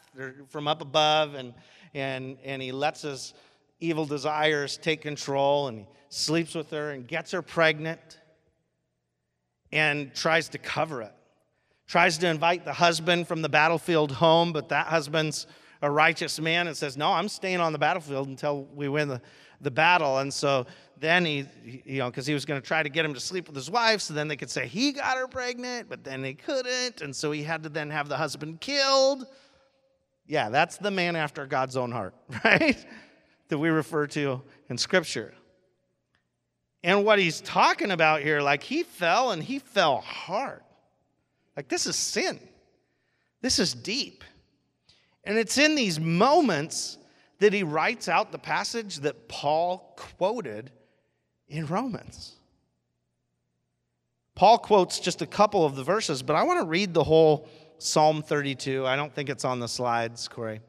from 0.49 0.67
up 0.67 0.81
above, 0.81 1.35
and, 1.35 1.55
and, 1.93 2.39
and 2.45 2.63
he 2.63 2.73
lets 2.73 3.03
his 3.03 3.35
evil 3.81 4.07
desires 4.07 4.77
take 4.79 5.01
control, 5.01 5.69
and 5.69 5.81
he 5.81 5.87
sleeps 6.09 6.55
with 6.55 6.71
her 6.71 6.91
and 6.91 7.07
gets 7.07 7.33
her 7.33 7.43
pregnant 7.43 8.21
and 9.71 10.15
tries 10.15 10.49
to 10.49 10.59
cover 10.59 11.03
it 11.03 11.13
tries 11.87 12.19
to 12.19 12.29
invite 12.29 12.65
the 12.65 12.73
husband 12.73 13.29
from 13.29 13.43
the 13.43 13.49
battlefield 13.49 14.13
home, 14.13 14.53
but 14.53 14.69
that 14.71 14.87
husband's 14.87 15.47
a 15.83 15.91
righteous 15.91 16.41
man 16.41 16.67
and 16.67 16.77
says, 16.77 16.97
No, 16.97 17.13
I'm 17.13 17.29
staying 17.29 17.61
on 17.61 17.73
the 17.73 17.79
battlefield 17.79 18.29
until 18.29 18.65
we 18.75 18.89
win 18.89 19.09
the, 19.09 19.21
the 19.61 19.71
battle. 19.71 20.19
And 20.19 20.33
so 20.33 20.67
then 20.99 21.25
he, 21.25 21.47
you 21.85 21.99
know, 21.99 22.11
because 22.11 22.27
he 22.27 22.35
was 22.35 22.45
going 22.45 22.61
to 22.61 22.67
try 22.67 22.83
to 22.83 22.89
get 22.89 23.05
him 23.05 23.15
to 23.15 23.21
sleep 23.21 23.47
with 23.49 23.57
his 23.57 23.71
wife, 23.71 24.01
so 24.01 24.15
then 24.15 24.29
they 24.29 24.37
could 24.37 24.51
say 24.51 24.67
he 24.67 24.93
got 24.93 25.17
her 25.19 25.29
pregnant, 25.29 25.89
but 25.89 26.03
then 26.03 26.23
they 26.23 26.35
couldn't. 26.35 27.03
And 27.03 27.15
so 27.15 27.33
he 27.33 27.43
had 27.43 27.63
to 27.65 27.69
then 27.69 27.91
have 27.91 28.09
the 28.09 28.17
husband 28.17 28.61
killed. 28.61 29.27
Yeah, 30.27 30.49
that's 30.49 30.79
the 30.79 30.91
man 30.91 31.17
after 31.17 31.47
God's 31.47 31.77
own 31.77 31.93
heart, 31.93 32.15
right? 32.45 32.85
that 33.49 33.59
we 33.59 33.69
refer 33.69 34.05
to 34.05 34.43
in 34.69 34.77
Scripture. 34.79 35.33
And 36.83 37.05
what 37.05 37.19
he's 37.19 37.41
talking 37.41 37.93
about 37.93 38.21
here, 38.23 38.41
like 38.41 38.63
he 38.63 38.83
fell 38.83 39.31
and 39.31 39.43
he 39.43 39.59
fell 39.59 40.01
hard. 40.01 40.64
Like, 41.57 41.69
this 41.69 41.87
is 41.87 41.97
sin. 41.97 42.41
This 43.41 43.59
is 43.59 43.75
deep. 43.75 44.25
And 45.25 45.39
it's 45.39 45.59
in 45.59 45.75
these 45.75 46.01
moments 46.01 46.99
that 47.39 47.53
he 47.53 47.63
writes 47.63 48.09
out 48.09 48.33
the 48.33 48.39
passage 48.39 48.97
that 48.99 49.29
Paul 49.29 49.95
quoted 49.97 50.71
in 51.49 51.67
Romans. 51.67 52.37
Paul 54.35 54.59
quotes 54.59 54.99
just 54.99 55.23
a 55.23 55.27
couple 55.27 55.65
of 55.65 55.77
the 55.77 55.85
verses, 55.85 56.23
but 56.23 56.37
I 56.37 56.43
want 56.43 56.61
to 56.61 56.67
read 56.67 56.93
the 56.93 57.05
whole 57.05 57.49
Psalm 57.79 58.23
32. 58.23 58.87
I 58.87 58.97
don't 58.97 59.15
think 59.15 59.29
it's 59.29 59.45
on 59.45 59.61
the 59.61 59.69
slides, 59.69 60.27
Corey. 60.27 60.61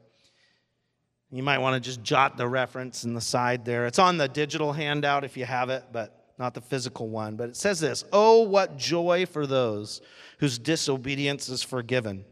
You 1.32 1.42
might 1.42 1.58
want 1.58 1.74
to 1.74 1.80
just 1.80 2.02
jot 2.02 2.36
the 2.36 2.46
reference 2.46 3.04
in 3.04 3.14
the 3.14 3.20
side 3.20 3.64
there. 3.64 3.86
It's 3.86 3.98
on 3.98 4.16
the 4.16 4.28
digital 4.28 4.72
handout 4.72 5.24
if 5.24 5.36
you 5.36 5.44
have 5.44 5.70
it, 5.70 5.84
but 5.92 6.32
not 6.38 6.54
the 6.54 6.60
physical 6.60 7.08
one. 7.08 7.36
But 7.36 7.48
it 7.48 7.56
says 7.56 7.80
this 7.80 8.04
Oh, 8.12 8.42
what 8.42 8.76
joy 8.76 9.26
for 9.26 9.46
those 9.46 10.00
whose 10.38 10.58
disobedience 10.58 11.48
is 11.48 11.62
forgiven, 11.62 12.24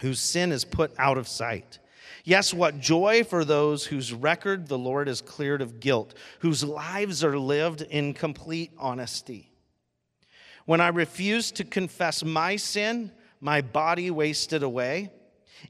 whose 0.00 0.20
sin 0.20 0.52
is 0.52 0.64
put 0.64 0.92
out 0.98 1.18
of 1.18 1.28
sight. 1.28 1.78
Yes, 2.24 2.52
what 2.52 2.80
joy 2.80 3.22
for 3.24 3.44
those 3.44 3.86
whose 3.86 4.12
record 4.12 4.66
the 4.68 4.78
Lord 4.78 5.06
has 5.06 5.20
cleared 5.20 5.62
of 5.62 5.80
guilt, 5.80 6.14
whose 6.40 6.64
lives 6.64 7.22
are 7.22 7.38
lived 7.38 7.82
in 7.82 8.14
complete 8.14 8.72
honesty. 8.78 9.52
When 10.64 10.80
I 10.80 10.88
refused 10.88 11.56
to 11.56 11.64
confess 11.64 12.24
my 12.24 12.56
sin, 12.56 13.12
my 13.40 13.60
body 13.60 14.10
wasted 14.10 14.62
away, 14.62 15.10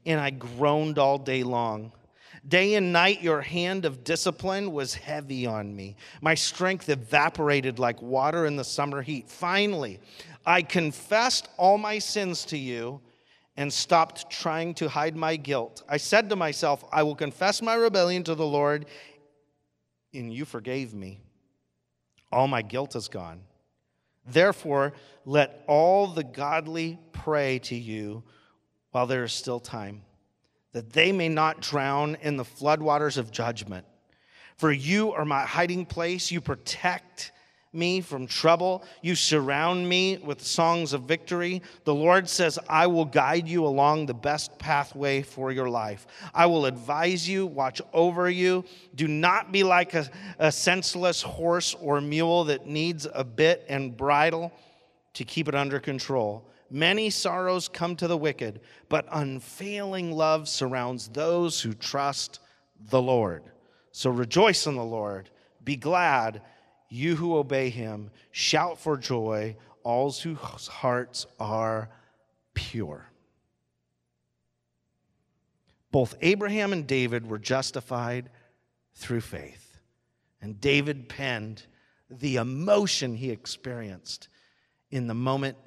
and 0.05 0.19
I 0.19 0.31
groaned 0.31 0.97
all 0.97 1.19
day 1.19 1.43
long. 1.43 1.91
Day 2.47 2.75
and 2.75 2.93
night, 2.93 3.21
your 3.21 3.41
hand 3.41 3.83
of 3.83 4.03
discipline 4.03 4.71
was 4.71 4.93
heavy 4.93 5.45
on 5.45 5.75
me. 5.75 5.97
My 6.21 6.33
strength 6.33 6.87
evaporated 6.87 7.77
like 7.77 8.01
water 8.01 8.45
in 8.45 8.55
the 8.55 8.63
summer 8.63 9.01
heat. 9.01 9.29
Finally, 9.29 9.99
I 10.45 10.61
confessed 10.61 11.49
all 11.57 11.77
my 11.77 11.99
sins 11.99 12.45
to 12.45 12.57
you 12.57 13.01
and 13.57 13.73
stopped 13.73 14.29
trying 14.29 14.73
to 14.75 14.87
hide 14.87 15.15
my 15.15 15.35
guilt. 15.35 15.83
I 15.89 15.97
said 15.97 16.29
to 16.29 16.35
myself, 16.35 16.85
I 16.91 17.03
will 17.03 17.15
confess 17.15 17.61
my 17.61 17.73
rebellion 17.73 18.23
to 18.23 18.35
the 18.35 18.45
Lord, 18.45 18.85
and 20.13 20.31
you 20.31 20.45
forgave 20.45 20.93
me. 20.93 21.19
All 22.31 22.47
my 22.47 22.61
guilt 22.61 22.95
is 22.95 23.09
gone. 23.09 23.41
Therefore, 24.25 24.93
let 25.25 25.63
all 25.67 26.07
the 26.07 26.23
godly 26.23 26.99
pray 27.11 27.59
to 27.59 27.75
you 27.75 28.23
while 28.91 29.07
there 29.07 29.23
is 29.23 29.33
still 29.33 29.59
time, 29.59 30.03
that 30.73 30.93
they 30.93 31.11
may 31.11 31.29
not 31.29 31.61
drown 31.61 32.17
in 32.21 32.37
the 32.37 32.43
floodwaters 32.43 33.17
of 33.17 33.31
judgment. 33.31 33.85
For 34.57 34.71
you 34.71 35.11
are 35.13 35.25
my 35.25 35.43
hiding 35.43 35.85
place, 35.85 36.31
you 36.31 36.41
protect 36.41 37.31
me 37.73 38.01
from 38.01 38.27
trouble. 38.27 38.83
You 39.01 39.15
surround 39.15 39.87
me 39.87 40.17
with 40.17 40.41
songs 40.41 40.93
of 40.93 41.03
victory. 41.03 41.61
The 41.83 41.93
Lord 41.93 42.27
says, 42.27 42.57
I 42.67 42.87
will 42.87 43.05
guide 43.05 43.47
you 43.47 43.65
along 43.65 44.05
the 44.05 44.13
best 44.13 44.57
pathway 44.57 45.21
for 45.21 45.51
your 45.51 45.69
life. 45.69 46.07
I 46.33 46.47
will 46.47 46.65
advise 46.65 47.27
you, 47.29 47.45
watch 47.45 47.81
over 47.93 48.29
you. 48.29 48.65
Do 48.95 49.07
not 49.07 49.51
be 49.51 49.63
like 49.63 49.93
a, 49.93 50.09
a 50.39 50.51
senseless 50.51 51.21
horse 51.21 51.75
or 51.75 52.01
mule 52.01 52.45
that 52.45 52.67
needs 52.67 53.07
a 53.13 53.23
bit 53.23 53.65
and 53.69 53.95
bridle 53.95 54.51
to 55.13 55.23
keep 55.23 55.47
it 55.47 55.55
under 55.55 55.79
control. 55.79 56.49
Many 56.69 57.09
sorrows 57.09 57.67
come 57.67 57.95
to 57.97 58.07
the 58.07 58.17
wicked, 58.17 58.61
but 58.89 59.07
unfailing 59.11 60.11
love 60.11 60.47
surrounds 60.47 61.07
those 61.07 61.61
who 61.61 61.73
trust 61.73 62.39
the 62.89 63.01
Lord. 63.01 63.43
So 63.91 64.09
rejoice 64.09 64.67
in 64.67 64.75
the 64.75 64.83
Lord. 64.83 65.29
Be 65.63 65.75
glad 65.75 66.41
you 66.89 67.15
who 67.15 67.35
obey 67.35 67.69
him, 67.69 68.11
shout 68.31 68.79
for 68.79 68.97
joy, 68.97 69.55
all 69.83 70.11
whose 70.11 70.67
hearts 70.67 71.25
are 71.39 71.89
pure. 72.53 73.09
Both 75.91 76.15
Abraham 76.21 76.73
and 76.73 76.85
David 76.85 77.29
were 77.29 77.39
justified 77.39 78.29
through 78.95 79.21
faith. 79.21 79.79
And 80.41 80.59
David 80.61 81.09
penned 81.09 81.63
the 82.09 82.37
emotion 82.37 83.15
he 83.15 83.31
experienced 83.31 84.27
in 84.91 85.07
the 85.07 85.13
moment 85.13 85.57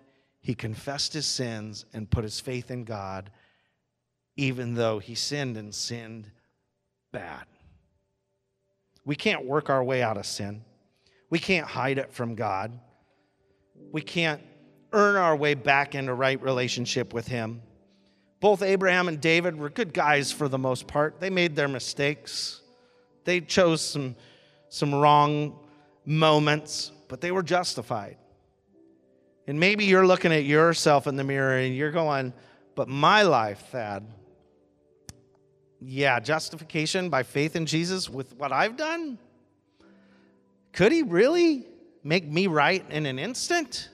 he 0.41 0.55
confessed 0.55 1.13
his 1.13 1.27
sins 1.27 1.85
and 1.93 2.11
put 2.11 2.25
his 2.25 2.41
faith 2.41 2.71
in 2.71 2.85
God, 2.85 3.31
even 4.37 4.75
though 4.75 4.99
he 4.99 5.15
sinned 5.15 5.57
and 5.57 5.75
sinned 5.75 6.31
bad. 7.13 7.45
We 9.05 9.17
can't 9.17 9.45
work 9.45 9.71
our 9.71 9.83
way 9.83 10.03
out 10.03 10.17
of 10.17 10.27
sin. 10.27 10.65
We 11.31 11.39
can't 11.39 11.67
hide 11.67 11.99
it 11.99 12.13
from 12.13 12.35
God. 12.35 12.79
We 13.93 14.03
can't 14.03 14.43
earn 14.93 15.17
our 15.17 15.37
way 15.37 15.55
back 15.55 15.95
into 15.95 16.13
right 16.15 16.41
relationship 16.43 17.15
with 17.15 17.27
Him. 17.27 17.63
Both 18.41 18.63
Abraham 18.63 19.09
and 19.09 19.21
David 19.21 19.57
were 19.57 19.71
good 19.71 19.93
guys 19.93 20.33
for 20.33 20.49
the 20.49 20.59
most 20.59 20.87
part. 20.87 21.21
They 21.21 21.31
made 21.31 21.55
their 21.57 21.69
mistakes, 21.69 22.61
they 23.25 23.41
chose 23.41 23.81
some, 23.81 24.17
some 24.69 24.95
wrong 24.95 25.59
moments, 26.05 26.91
but 27.09 27.21
they 27.21 27.31
were 27.31 27.43
justified. 27.43 28.17
And 29.51 29.59
maybe 29.59 29.85
you're 29.85 30.07
looking 30.07 30.33
at 30.33 30.45
yourself 30.45 31.09
in 31.09 31.17
the 31.17 31.25
mirror 31.25 31.57
and 31.57 31.75
you're 31.75 31.91
going, 31.91 32.33
but 32.77 32.87
my 32.87 33.23
life, 33.23 33.61
Thad, 33.73 34.07
yeah, 35.81 36.21
justification 36.21 37.11
by 37.11 37.25
faith 37.25 37.57
in 37.57 37.67
Jesus 37.67 38.09
with 38.09 38.33
what 38.37 38.53
I've 38.53 38.77
done? 38.77 39.19
Could 40.73 40.93
he 40.93 41.03
really 41.03 41.67
make 42.05 42.29
me 42.29 42.47
right 42.47 42.85
in 42.91 43.07
an 43.07 43.19
instant? 43.19 43.89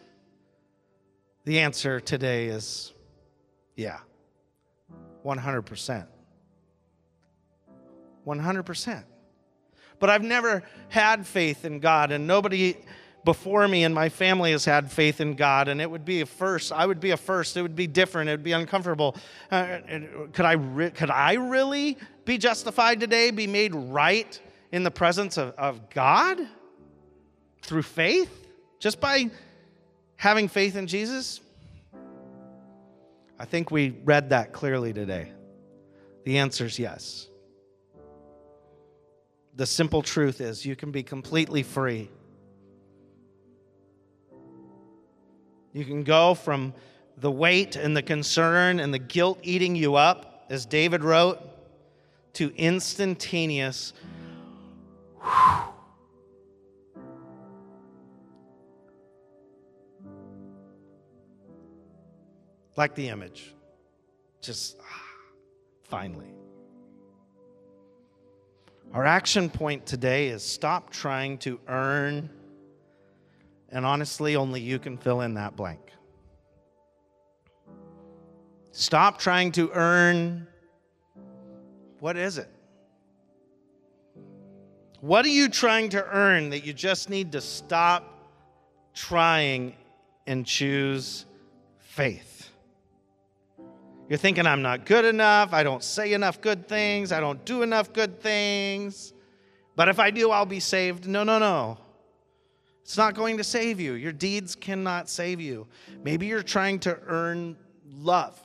The 1.47 1.61
answer 1.61 2.01
today 2.01 2.49
is 2.49 2.93
yeah, 3.77 4.01
100%. 5.25 6.07
100%. 8.27 9.05
But 9.99 10.11
I've 10.11 10.23
never 10.23 10.63
had 10.91 11.27
faith 11.27 11.65
in 11.65 11.81
God, 11.81 12.13
and 12.13 12.27
nobody 12.27 12.77
before 13.27 13.69
me 13.69 13.85
and 13.85 13.95
my 13.95 14.09
family 14.09 14.53
has 14.53 14.65
had 14.65 14.91
faith 14.91 15.21
in 15.21 15.35
God, 15.35 15.69
and 15.69 15.83
it 15.83 15.91
would 15.91 16.07
be 16.07 16.23
a 16.23 16.27
first. 16.27 16.73
I 16.73 16.87
would 16.87 17.01
be 17.01 17.11
a 17.11 17.17
first. 17.19 17.59
It 17.59 17.63
would 17.63 17.77
be 17.77 17.87
different. 17.87 18.31
It 18.31 18.33
would 18.33 18.43
be 18.43 18.53
uncomfortable. 18.53 19.17
Uh, 19.51 19.81
could 20.33 20.47
I? 20.47 20.53
Re- 20.53 20.91
could 20.91 21.11
I 21.11 21.35
really 21.35 21.99
be 22.25 22.39
justified 22.39 23.01
today? 23.01 23.31
Be 23.31 23.47
made 23.47 23.75
right 23.75 24.41
in 24.73 24.83
the 24.85 24.91
presence 24.91 25.37
of, 25.37 25.55
of 25.59 25.91
God? 25.91 26.41
Through 27.61 27.83
faith? 27.83 28.47
Just 28.79 29.01
by 29.01 29.31
having 30.17 30.49
faith 30.49 30.77
in 30.77 30.87
Jesus? 30.87 31.41
I 33.39 33.45
think 33.45 33.71
we 33.71 33.91
read 34.05 34.31
that 34.31 34.53
clearly 34.53 34.93
today. 34.93 35.33
The 36.25 36.39
answer 36.39 36.65
is 36.65 36.79
yes. 36.79 37.29
The 39.57 39.67
simple 39.67 40.03
truth 40.03 40.41
is 40.41 40.65
you 40.65 40.77
can 40.77 40.91
be 40.91 41.03
completely 41.03 41.63
free. 41.63 42.09
You 45.77 45.85
can 45.85 46.05
go 46.05 46.33
from 46.33 46.73
the 47.19 47.31
weight 47.31 47.77
and 47.77 47.95
the 47.95 48.01
concern 48.01 48.81
and 48.81 48.95
the 48.95 48.99
guilt 48.99 49.39
eating 49.43 49.77
you 49.77 49.95
up, 49.97 50.47
as 50.49 50.65
David 50.65 51.05
wrote, 51.05 51.39
to 52.33 52.51
instantaneous. 52.57 53.93
Like 62.75 62.95
the 62.95 63.11
image. 63.11 63.55
Just 64.41 64.79
ah, 64.81 64.85
finally. 65.85 66.33
Our 68.95 69.05
action 69.05 69.51
point 69.51 69.85
today 69.85 70.29
is 70.29 70.43
stop 70.43 70.89
trying 70.89 71.37
to 71.39 71.61
earn, 71.69 72.31
and 73.77 73.85
honestly, 73.85 74.37
only 74.37 74.59
you 74.59 74.79
can 74.79 74.97
fill 74.97 75.21
in 75.21 75.35
that 75.35 75.55
blank. 75.55 75.93
Stop 78.73 79.19
trying 79.19 79.53
to 79.53 79.71
earn. 79.75 80.47
What 82.01 82.17
is 82.17 82.39
it? 82.39 82.49
What 85.03 85.27
are 85.27 85.29
you 85.29 85.51
trying 85.51 85.91
to 85.91 86.03
earn 86.07 86.49
that 86.51 86.65
you 86.65 86.73
just 86.73 87.11
need 87.11 87.33
to 87.33 87.43
stop 87.43 88.33
trying 88.95 89.77
and 90.27 90.47
choose 90.47 91.27
faith? 91.79 92.49
You're 94.09 94.17
thinking, 94.17 94.47
I'm 94.47 94.63
not 94.63 94.87
good 94.87 95.05
enough. 95.05 95.53
I 95.53 95.63
don't 95.63 95.85
say 95.85 96.15
enough 96.15 96.41
good 96.41 96.67
things. 96.67 97.13
I 97.13 97.21
don't 97.21 97.45
do 97.45 97.61
enough 97.61 97.93
good 97.93 98.23
things. 98.23 99.13
But 99.75 99.91
if 99.91 99.99
I 99.99 100.11
do, 100.11 100.31
I'll 100.31 100.47
be 100.47 100.61
saved. 100.61 101.07
No, 101.07 101.25
no, 101.25 101.39
no. 101.39 101.77
It's 102.87 102.97
not 102.97 103.17
going 103.17 103.37
to 103.39 103.43
save 103.43 103.81
you. 103.81 103.95
Your 103.95 104.13
deeds 104.13 104.55
cannot 104.55 105.09
save 105.09 105.41
you. 105.41 105.67
Maybe 106.05 106.27
you're 106.27 106.41
trying 106.41 106.79
to 106.81 106.97
earn 107.09 107.57
love, 107.85 108.41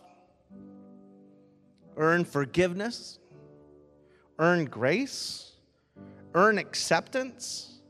earn 1.95 2.25
forgiveness, 2.25 3.19
earn 4.39 4.65
grace, 4.65 5.51
earn 6.33 6.57
acceptance. 6.57 7.81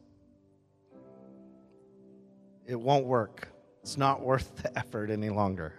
It 2.66 2.78
won't 2.78 3.06
work. 3.06 3.48
It's 3.82 3.96
not 3.96 4.20
worth 4.26 4.54
the 4.58 4.78
effort 4.78 5.10
any 5.10 5.30
longer. 5.30 5.74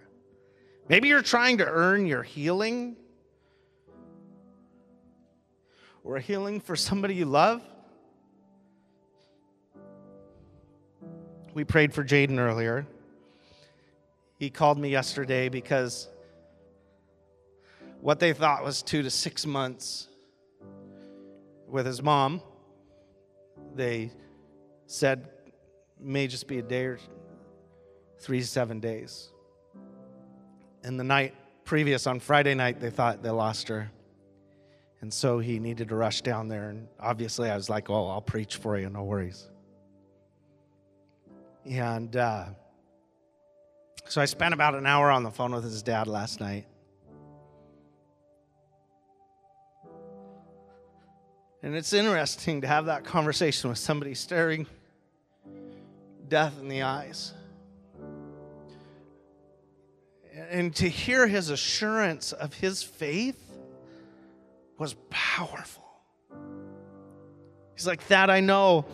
Maybe 0.89 1.07
you're 1.07 1.21
trying 1.21 1.59
to 1.59 1.67
earn 1.67 2.07
your 2.07 2.23
healing 2.23 2.95
or 6.03 6.17
healing 6.17 6.59
for 6.59 6.75
somebody 6.75 7.13
you 7.13 7.25
love. 7.25 7.61
We 11.53 11.63
prayed 11.63 11.93
for 11.93 12.03
Jaden 12.03 12.39
earlier. 12.39 12.87
He 14.39 14.49
called 14.49 14.79
me 14.79 14.89
yesterday 14.89 15.49
because 15.49 16.07
what 18.01 18.19
they 18.19 18.33
thought 18.33 18.63
was 18.63 18.81
two 18.81 19.03
to 19.03 19.11
six 19.11 19.45
months 19.45 20.07
with 21.67 21.85
his 21.85 22.01
mom, 22.01 22.41
they 23.75 24.11
said 24.87 25.29
may 25.99 26.27
just 26.27 26.47
be 26.47 26.57
a 26.57 26.63
day 26.63 26.85
or 26.85 26.99
three 28.19 28.39
to 28.39 28.47
seven 28.47 28.79
days. 28.79 29.29
And 30.83 30.99
the 30.99 31.03
night 31.03 31.35
previous, 31.65 32.07
on 32.07 32.19
Friday 32.19 32.55
night, 32.55 32.79
they 32.79 32.89
thought 32.89 33.21
they 33.21 33.29
lost 33.29 33.67
her. 33.67 33.91
And 35.01 35.13
so 35.13 35.37
he 35.37 35.59
needed 35.59 35.89
to 35.89 35.95
rush 35.95 36.21
down 36.21 36.47
there. 36.47 36.69
And 36.69 36.87
obviously, 36.99 37.49
I 37.49 37.55
was 37.55 37.69
like, 37.69 37.89
well, 37.89 38.09
I'll 38.09 38.21
preach 38.21 38.55
for 38.55 38.77
you, 38.77 38.89
no 38.89 39.03
worries. 39.03 39.49
And 41.65 42.15
uh, 42.15 42.45
so 44.07 44.21
I 44.21 44.25
spent 44.25 44.53
about 44.53 44.75
an 44.75 44.85
hour 44.85 45.09
on 45.09 45.23
the 45.23 45.31
phone 45.31 45.53
with 45.53 45.63
his 45.63 45.81
dad 45.81 46.07
last 46.07 46.39
night. 46.39 46.65
And 51.61 51.75
it's 51.75 51.93
interesting 51.93 52.61
to 52.61 52.67
have 52.67 52.87
that 52.87 53.05
conversation 53.05 53.69
with 53.69 53.79
somebody 53.79 54.13
staring 54.15 54.67
death 56.27 56.59
in 56.59 56.67
the 56.67 56.81
eyes 56.81 57.33
and 60.49 60.75
to 60.75 60.87
hear 60.89 61.27
his 61.27 61.49
assurance 61.49 62.31
of 62.31 62.53
his 62.53 62.83
faith 62.83 63.39
was 64.77 64.95
powerful. 65.09 65.83
He's 67.75 67.87
like, 67.87 68.07
That 68.07 68.29
I 68.29 68.39
know 68.39 68.85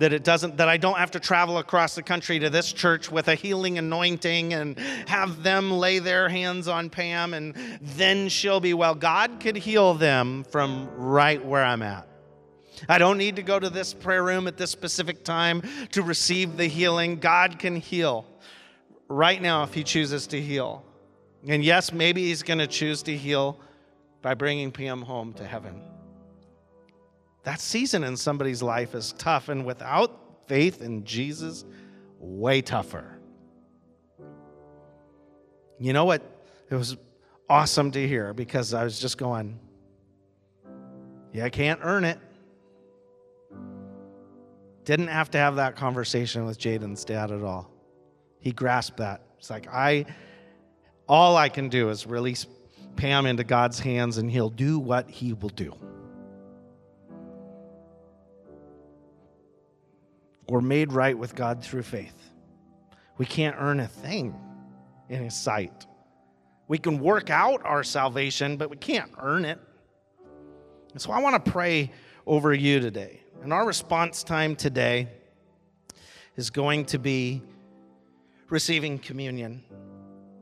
that 0.00 0.14
it 0.14 0.24
doesn't 0.24 0.56
that 0.56 0.68
I 0.68 0.78
don't 0.78 0.96
have 0.96 1.10
to 1.10 1.20
travel 1.20 1.58
across 1.58 1.94
the 1.94 2.02
country 2.02 2.38
to 2.38 2.48
this 2.48 2.72
church 2.72 3.12
with 3.12 3.28
a 3.28 3.34
healing 3.34 3.76
anointing 3.76 4.54
and 4.54 4.78
have 5.06 5.42
them 5.42 5.70
lay 5.70 5.98
their 5.98 6.30
hands 6.30 6.68
on 6.68 6.88
Pam 6.88 7.34
and 7.34 7.54
then 7.82 8.30
she'll 8.30 8.60
be 8.60 8.72
well. 8.72 8.94
God 8.94 9.40
could 9.40 9.56
heal 9.56 9.92
them 9.92 10.44
from 10.44 10.88
right 10.96 11.44
where 11.44 11.62
I'm 11.62 11.82
at. 11.82 12.08
I 12.88 12.96
don't 12.96 13.18
need 13.18 13.36
to 13.36 13.42
go 13.42 13.60
to 13.60 13.68
this 13.68 13.92
prayer 13.92 14.24
room 14.24 14.46
at 14.46 14.56
this 14.56 14.70
specific 14.70 15.22
time 15.22 15.62
to 15.92 16.02
receive 16.02 16.56
the 16.56 16.66
healing. 16.66 17.16
God 17.16 17.58
can 17.58 17.76
heal 17.76 18.24
right 19.06 19.40
now 19.40 19.64
if 19.64 19.74
He 19.74 19.84
chooses 19.84 20.26
to 20.28 20.40
heal. 20.40 20.82
And 21.46 21.62
yes, 21.62 21.92
maybe 21.92 22.22
He's 22.22 22.42
going 22.42 22.58
to 22.58 22.66
choose 22.66 23.02
to 23.02 23.14
heal 23.14 23.60
by 24.22 24.32
bringing 24.32 24.72
Pam 24.72 25.02
home 25.02 25.34
to 25.34 25.44
heaven. 25.44 25.82
That 27.44 27.60
season 27.60 28.04
in 28.04 28.16
somebody's 28.16 28.62
life 28.62 28.94
is 28.94 29.12
tough, 29.18 29.48
and 29.48 29.64
without 29.64 30.46
faith 30.46 30.82
in 30.82 31.04
Jesus, 31.04 31.64
way 32.18 32.60
tougher. 32.60 33.18
You 35.78 35.92
know 35.92 36.04
what? 36.04 36.22
It 36.70 36.74
was 36.74 36.96
awesome 37.48 37.90
to 37.92 38.06
hear 38.06 38.34
because 38.34 38.74
I 38.74 38.84
was 38.84 39.00
just 39.00 39.16
going, 39.16 39.58
yeah, 41.32 41.44
I 41.44 41.50
can't 41.50 41.80
earn 41.82 42.04
it. 42.04 42.18
Didn't 44.84 45.08
have 45.08 45.30
to 45.30 45.38
have 45.38 45.56
that 45.56 45.76
conversation 45.76 46.44
with 46.46 46.58
Jaden's 46.58 47.04
dad 47.04 47.30
at 47.30 47.42
all. 47.42 47.70
He 48.40 48.52
grasped 48.52 48.98
that. 48.98 49.22
It's 49.38 49.50
like, 49.50 49.68
I, 49.68 50.06
all 51.08 51.36
I 51.36 51.48
can 51.48 51.68
do 51.68 51.90
is 51.90 52.06
release 52.06 52.46
Pam 52.96 53.26
into 53.26 53.44
God's 53.44 53.78
hands 53.78 54.18
and 54.18 54.30
he'll 54.30 54.50
do 54.50 54.78
what 54.78 55.08
he 55.08 55.32
will 55.32 55.48
do. 55.50 55.74
We're 60.50 60.60
made 60.60 60.92
right 60.92 61.16
with 61.16 61.36
God 61.36 61.62
through 61.62 61.84
faith. 61.84 62.32
We 63.18 63.24
can't 63.24 63.54
earn 63.56 63.78
a 63.78 63.86
thing 63.86 64.34
in 65.08 65.22
his 65.22 65.32
sight. 65.32 65.86
We 66.66 66.76
can 66.76 66.98
work 66.98 67.30
out 67.30 67.64
our 67.64 67.84
salvation, 67.84 68.56
but 68.56 68.68
we 68.68 68.76
can't 68.76 69.12
earn 69.20 69.44
it. 69.44 69.60
And 70.90 71.00
so 71.00 71.12
I 71.12 71.20
want 71.20 71.44
to 71.44 71.52
pray 71.52 71.92
over 72.26 72.52
you 72.52 72.80
today. 72.80 73.20
And 73.44 73.52
our 73.52 73.64
response 73.64 74.24
time 74.24 74.56
today 74.56 75.06
is 76.34 76.50
going 76.50 76.86
to 76.86 76.98
be 76.98 77.42
receiving 78.48 78.98
communion 78.98 79.62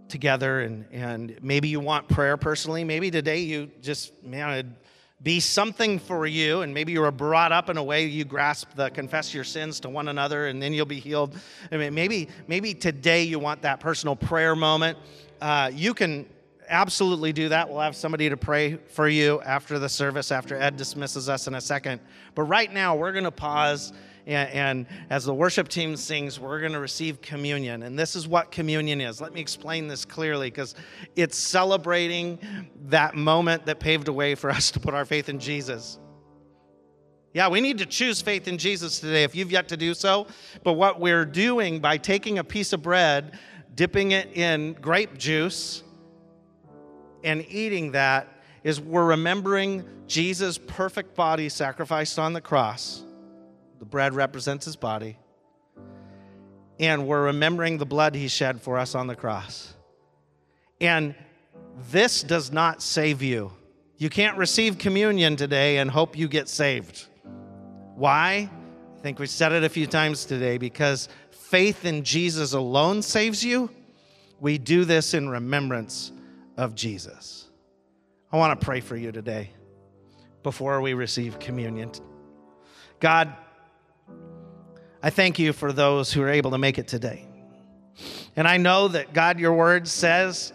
together. 0.08 0.62
And, 0.62 0.86
and 0.90 1.38
maybe 1.42 1.68
you 1.68 1.80
want 1.80 2.08
prayer 2.08 2.38
personally. 2.38 2.82
Maybe 2.82 3.10
today 3.10 3.40
you 3.40 3.70
just, 3.82 4.24
man, 4.24 4.74
be 5.22 5.40
something 5.40 5.98
for 5.98 6.26
you. 6.26 6.62
And 6.62 6.72
maybe 6.72 6.92
you 6.92 7.00
were 7.00 7.10
brought 7.10 7.50
up 7.50 7.68
in 7.70 7.76
a 7.76 7.82
way 7.82 8.06
you 8.06 8.24
grasp 8.24 8.74
the 8.74 8.90
confess 8.90 9.34
your 9.34 9.44
sins 9.44 9.80
to 9.80 9.88
one 9.88 10.08
another 10.08 10.46
and 10.46 10.62
then 10.62 10.72
you'll 10.72 10.86
be 10.86 11.00
healed. 11.00 11.36
I 11.72 11.76
mean, 11.76 11.94
maybe, 11.94 12.28
maybe 12.46 12.74
today 12.74 13.24
you 13.24 13.38
want 13.38 13.62
that 13.62 13.80
personal 13.80 14.14
prayer 14.14 14.54
moment. 14.54 14.98
Uh, 15.40 15.70
you 15.74 15.92
can 15.94 16.26
absolutely 16.68 17.32
do 17.32 17.48
that. 17.48 17.68
We'll 17.68 17.80
have 17.80 17.96
somebody 17.96 18.28
to 18.28 18.36
pray 18.36 18.76
for 18.76 19.08
you 19.08 19.40
after 19.42 19.78
the 19.78 19.88
service, 19.88 20.30
after 20.30 20.56
Ed 20.56 20.76
dismisses 20.76 21.28
us 21.28 21.46
in 21.46 21.54
a 21.54 21.60
second. 21.60 22.00
But 22.34 22.42
right 22.42 22.72
now, 22.72 22.94
we're 22.94 23.12
going 23.12 23.24
to 23.24 23.30
pause. 23.30 23.92
And, 24.28 24.50
and, 24.50 24.86
as 25.08 25.24
the 25.24 25.32
worship 25.32 25.68
team 25.68 25.96
sings, 25.96 26.38
we're 26.38 26.60
going 26.60 26.72
to 26.72 26.80
receive 26.80 27.22
communion. 27.22 27.82
And 27.82 27.98
this 27.98 28.14
is 28.14 28.28
what 28.28 28.50
communion 28.50 29.00
is. 29.00 29.22
Let 29.22 29.32
me 29.32 29.40
explain 29.40 29.88
this 29.88 30.04
clearly 30.04 30.50
because 30.50 30.74
it's 31.16 31.38
celebrating 31.38 32.38
that 32.88 33.14
moment 33.14 33.64
that 33.64 33.80
paved 33.80 34.06
a 34.06 34.12
way 34.12 34.34
for 34.34 34.50
us 34.50 34.70
to 34.72 34.80
put 34.80 34.92
our 34.92 35.06
faith 35.06 35.30
in 35.30 35.40
Jesus. 35.40 35.98
Yeah, 37.32 37.48
we 37.48 37.62
need 37.62 37.78
to 37.78 37.86
choose 37.86 38.20
faith 38.20 38.48
in 38.48 38.58
Jesus 38.58 39.00
today 39.00 39.24
if 39.24 39.34
you've 39.34 39.50
yet 39.50 39.68
to 39.68 39.78
do 39.78 39.94
so. 39.94 40.26
But 40.62 40.74
what 40.74 41.00
we're 41.00 41.24
doing 41.24 41.80
by 41.80 41.96
taking 41.96 42.38
a 42.38 42.44
piece 42.44 42.74
of 42.74 42.82
bread, 42.82 43.38
dipping 43.74 44.12
it 44.12 44.36
in 44.36 44.74
grape 44.74 45.16
juice, 45.16 45.82
and 47.24 47.46
eating 47.48 47.92
that 47.92 48.28
is 48.62 48.78
we're 48.78 49.06
remembering 49.06 49.84
Jesus' 50.06 50.58
perfect 50.58 51.14
body 51.14 51.48
sacrificed 51.48 52.18
on 52.18 52.34
the 52.34 52.40
cross. 52.42 53.04
The 53.78 53.84
bread 53.84 54.14
represents 54.14 54.64
his 54.64 54.76
body. 54.76 55.18
And 56.80 57.06
we're 57.06 57.24
remembering 57.24 57.78
the 57.78 57.86
blood 57.86 58.14
he 58.14 58.28
shed 58.28 58.60
for 58.60 58.78
us 58.78 58.94
on 58.94 59.06
the 59.06 59.16
cross. 59.16 59.74
And 60.80 61.14
this 61.90 62.22
does 62.22 62.52
not 62.52 62.82
save 62.82 63.22
you. 63.22 63.52
You 63.96 64.10
can't 64.10 64.36
receive 64.36 64.78
communion 64.78 65.36
today 65.36 65.78
and 65.78 65.90
hope 65.90 66.16
you 66.16 66.28
get 66.28 66.48
saved. 66.48 67.06
Why? 67.96 68.48
I 68.96 69.00
think 69.00 69.18
we 69.18 69.26
said 69.26 69.52
it 69.52 69.64
a 69.64 69.68
few 69.68 69.86
times 69.86 70.24
today 70.24 70.58
because 70.58 71.08
faith 71.30 71.84
in 71.84 72.04
Jesus 72.04 72.52
alone 72.52 73.02
saves 73.02 73.44
you. 73.44 73.70
We 74.40 74.58
do 74.58 74.84
this 74.84 75.14
in 75.14 75.28
remembrance 75.28 76.12
of 76.56 76.76
Jesus. 76.76 77.48
I 78.30 78.36
want 78.36 78.58
to 78.58 78.64
pray 78.64 78.80
for 78.80 78.96
you 78.96 79.10
today 79.10 79.50
before 80.44 80.80
we 80.80 80.94
receive 80.94 81.38
communion. 81.38 81.90
God, 83.00 83.34
I 85.02 85.10
thank 85.10 85.38
you 85.38 85.52
for 85.52 85.72
those 85.72 86.12
who 86.12 86.22
are 86.22 86.28
able 86.28 86.50
to 86.52 86.58
make 86.58 86.78
it 86.78 86.88
today. 86.88 87.26
And 88.36 88.46
I 88.46 88.56
know 88.56 88.88
that, 88.88 89.12
God, 89.12 89.38
your 89.38 89.52
word 89.52 89.86
says 89.86 90.52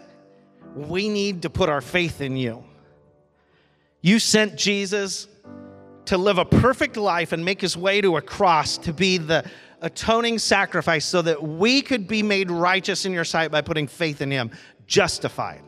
we 0.74 1.08
need 1.08 1.42
to 1.42 1.50
put 1.50 1.68
our 1.68 1.80
faith 1.80 2.20
in 2.20 2.36
you. 2.36 2.64
You 4.00 4.18
sent 4.18 4.56
Jesus 4.56 5.28
to 6.06 6.18
live 6.18 6.38
a 6.38 6.44
perfect 6.44 6.96
life 6.96 7.32
and 7.32 7.44
make 7.44 7.60
his 7.60 7.76
way 7.76 8.00
to 8.00 8.16
a 8.16 8.22
cross 8.22 8.76
to 8.78 8.92
be 8.92 9.16
the 9.18 9.48
atoning 9.80 10.38
sacrifice 10.38 11.04
so 11.04 11.22
that 11.22 11.42
we 11.42 11.80
could 11.80 12.06
be 12.06 12.22
made 12.22 12.50
righteous 12.50 13.06
in 13.06 13.12
your 13.12 13.24
sight 13.24 13.50
by 13.50 13.62
putting 13.62 13.86
faith 13.86 14.20
in 14.20 14.30
him, 14.30 14.50
justified. 14.86 15.62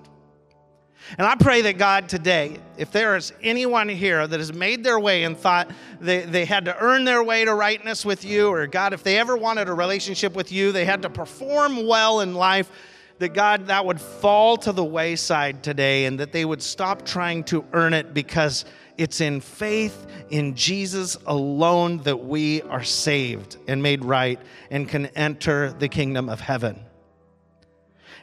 And 1.18 1.26
I 1.26 1.36
pray 1.36 1.62
that 1.62 1.78
God 1.78 2.08
today, 2.08 2.58
if 2.76 2.90
there 2.90 3.16
is 3.16 3.32
anyone 3.42 3.88
here 3.88 4.26
that 4.26 4.40
has 4.40 4.52
made 4.52 4.82
their 4.82 4.98
way 4.98 5.24
and 5.24 5.36
thought 5.36 5.70
they, 6.00 6.22
they 6.22 6.44
had 6.44 6.64
to 6.64 6.76
earn 6.78 7.04
their 7.04 7.22
way 7.22 7.44
to 7.44 7.54
rightness 7.54 8.04
with 8.04 8.24
you, 8.24 8.48
or 8.48 8.66
God, 8.66 8.92
if 8.92 9.02
they 9.02 9.18
ever 9.18 9.36
wanted 9.36 9.68
a 9.68 9.72
relationship 9.72 10.34
with 10.34 10.50
you, 10.50 10.72
they 10.72 10.84
had 10.84 11.02
to 11.02 11.10
perform 11.10 11.86
well 11.86 12.20
in 12.20 12.34
life, 12.34 12.70
that 13.18 13.34
God, 13.34 13.68
that 13.68 13.86
would 13.86 14.00
fall 14.00 14.56
to 14.58 14.72
the 14.72 14.84
wayside 14.84 15.62
today 15.62 16.04
and 16.04 16.20
that 16.20 16.32
they 16.32 16.44
would 16.44 16.60
stop 16.60 17.06
trying 17.06 17.44
to 17.44 17.64
earn 17.72 17.94
it 17.94 18.12
because 18.12 18.64
it's 18.98 19.20
in 19.20 19.40
faith 19.40 20.06
in 20.30 20.54
Jesus 20.54 21.16
alone 21.26 21.98
that 21.98 22.24
we 22.24 22.62
are 22.62 22.84
saved 22.84 23.56
and 23.68 23.82
made 23.82 24.04
right 24.04 24.40
and 24.70 24.88
can 24.88 25.06
enter 25.06 25.72
the 25.72 25.88
kingdom 25.88 26.28
of 26.28 26.40
heaven. 26.40 26.80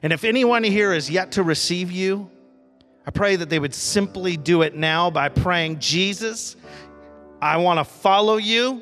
And 0.02 0.12
if 0.12 0.24
anyone 0.24 0.64
here 0.64 0.94
is 0.94 1.10
yet 1.10 1.32
to 1.34 1.44
receive 1.44 1.92
you, 1.92 2.30
I 3.06 3.12
pray 3.12 3.36
that 3.36 3.50
they 3.50 3.60
would 3.60 3.76
simply 3.76 4.38
do 4.38 4.62
it 4.62 4.76
now 4.76 5.10
by 5.10 5.30
praying, 5.30 5.80
Jesus, 5.80 6.56
I 7.42 7.58
want 7.58 7.80
to 7.80 7.84
follow 7.84 8.38
you. 8.38 8.82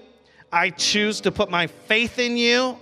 I 0.52 0.70
choose 0.70 1.22
to 1.22 1.32
put 1.32 1.50
my 1.50 1.68
faith 1.68 2.20
in 2.20 2.38
you. 2.38 2.78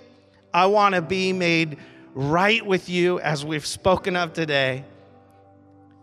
I 0.54 0.66
want 0.66 0.96
to 0.96 1.02
be 1.02 1.32
made 1.32 1.78
right 2.14 2.66
with 2.66 2.90
you 2.90 3.20
as 3.20 3.46
we've 3.46 3.66
spoken 3.66 4.16
of 4.16 4.34
today 4.34 4.84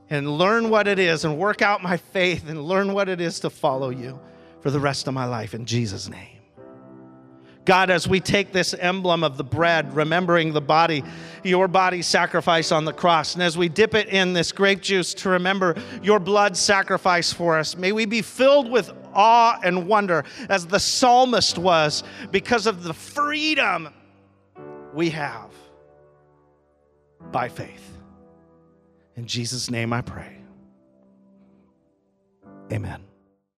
and 0.08 0.38
learn 0.38 0.70
what 0.70 0.86
it 0.86 0.98
is 0.98 1.24
and 1.24 1.36
work 1.36 1.62
out 1.62 1.82
my 1.82 1.96
faith 1.96 2.48
and 2.48 2.62
learn 2.64 2.92
what 2.92 3.08
it 3.08 3.20
is 3.20 3.40
to 3.40 3.50
follow 3.50 3.90
you 3.90 4.18
for 4.60 4.70
the 4.70 4.80
rest 4.80 5.08
of 5.08 5.14
my 5.14 5.24
life 5.24 5.52
in 5.52 5.66
Jesus' 5.66 6.08
name. 6.08 6.36
God, 7.64 7.90
as 7.90 8.06
we 8.06 8.20
take 8.20 8.52
this 8.52 8.74
emblem 8.74 9.24
of 9.24 9.36
the 9.36 9.44
bread, 9.44 9.94
remembering 9.94 10.52
the 10.52 10.60
body, 10.60 11.02
your 11.46 11.68
body 11.68 12.02
sacrifice 12.02 12.72
on 12.72 12.84
the 12.84 12.92
cross, 12.92 13.34
and 13.34 13.42
as 13.42 13.56
we 13.56 13.68
dip 13.68 13.94
it 13.94 14.08
in 14.08 14.32
this 14.32 14.52
grape 14.52 14.80
juice 14.80 15.14
to 15.14 15.30
remember 15.30 15.76
your 16.02 16.18
blood 16.18 16.56
sacrifice 16.56 17.32
for 17.32 17.58
us, 17.58 17.76
may 17.76 17.92
we 17.92 18.04
be 18.04 18.22
filled 18.22 18.70
with 18.70 18.92
awe 19.14 19.58
and 19.64 19.86
wonder 19.86 20.24
as 20.48 20.66
the 20.66 20.78
psalmist 20.78 21.58
was 21.58 22.02
because 22.30 22.66
of 22.66 22.82
the 22.82 22.94
freedom 22.94 23.88
we 24.92 25.10
have 25.10 25.50
by 27.32 27.48
faith. 27.48 27.92
In 29.16 29.26
Jesus' 29.26 29.70
name 29.70 29.92
I 29.92 30.02
pray. 30.02 30.36
Amen. 32.72 33.05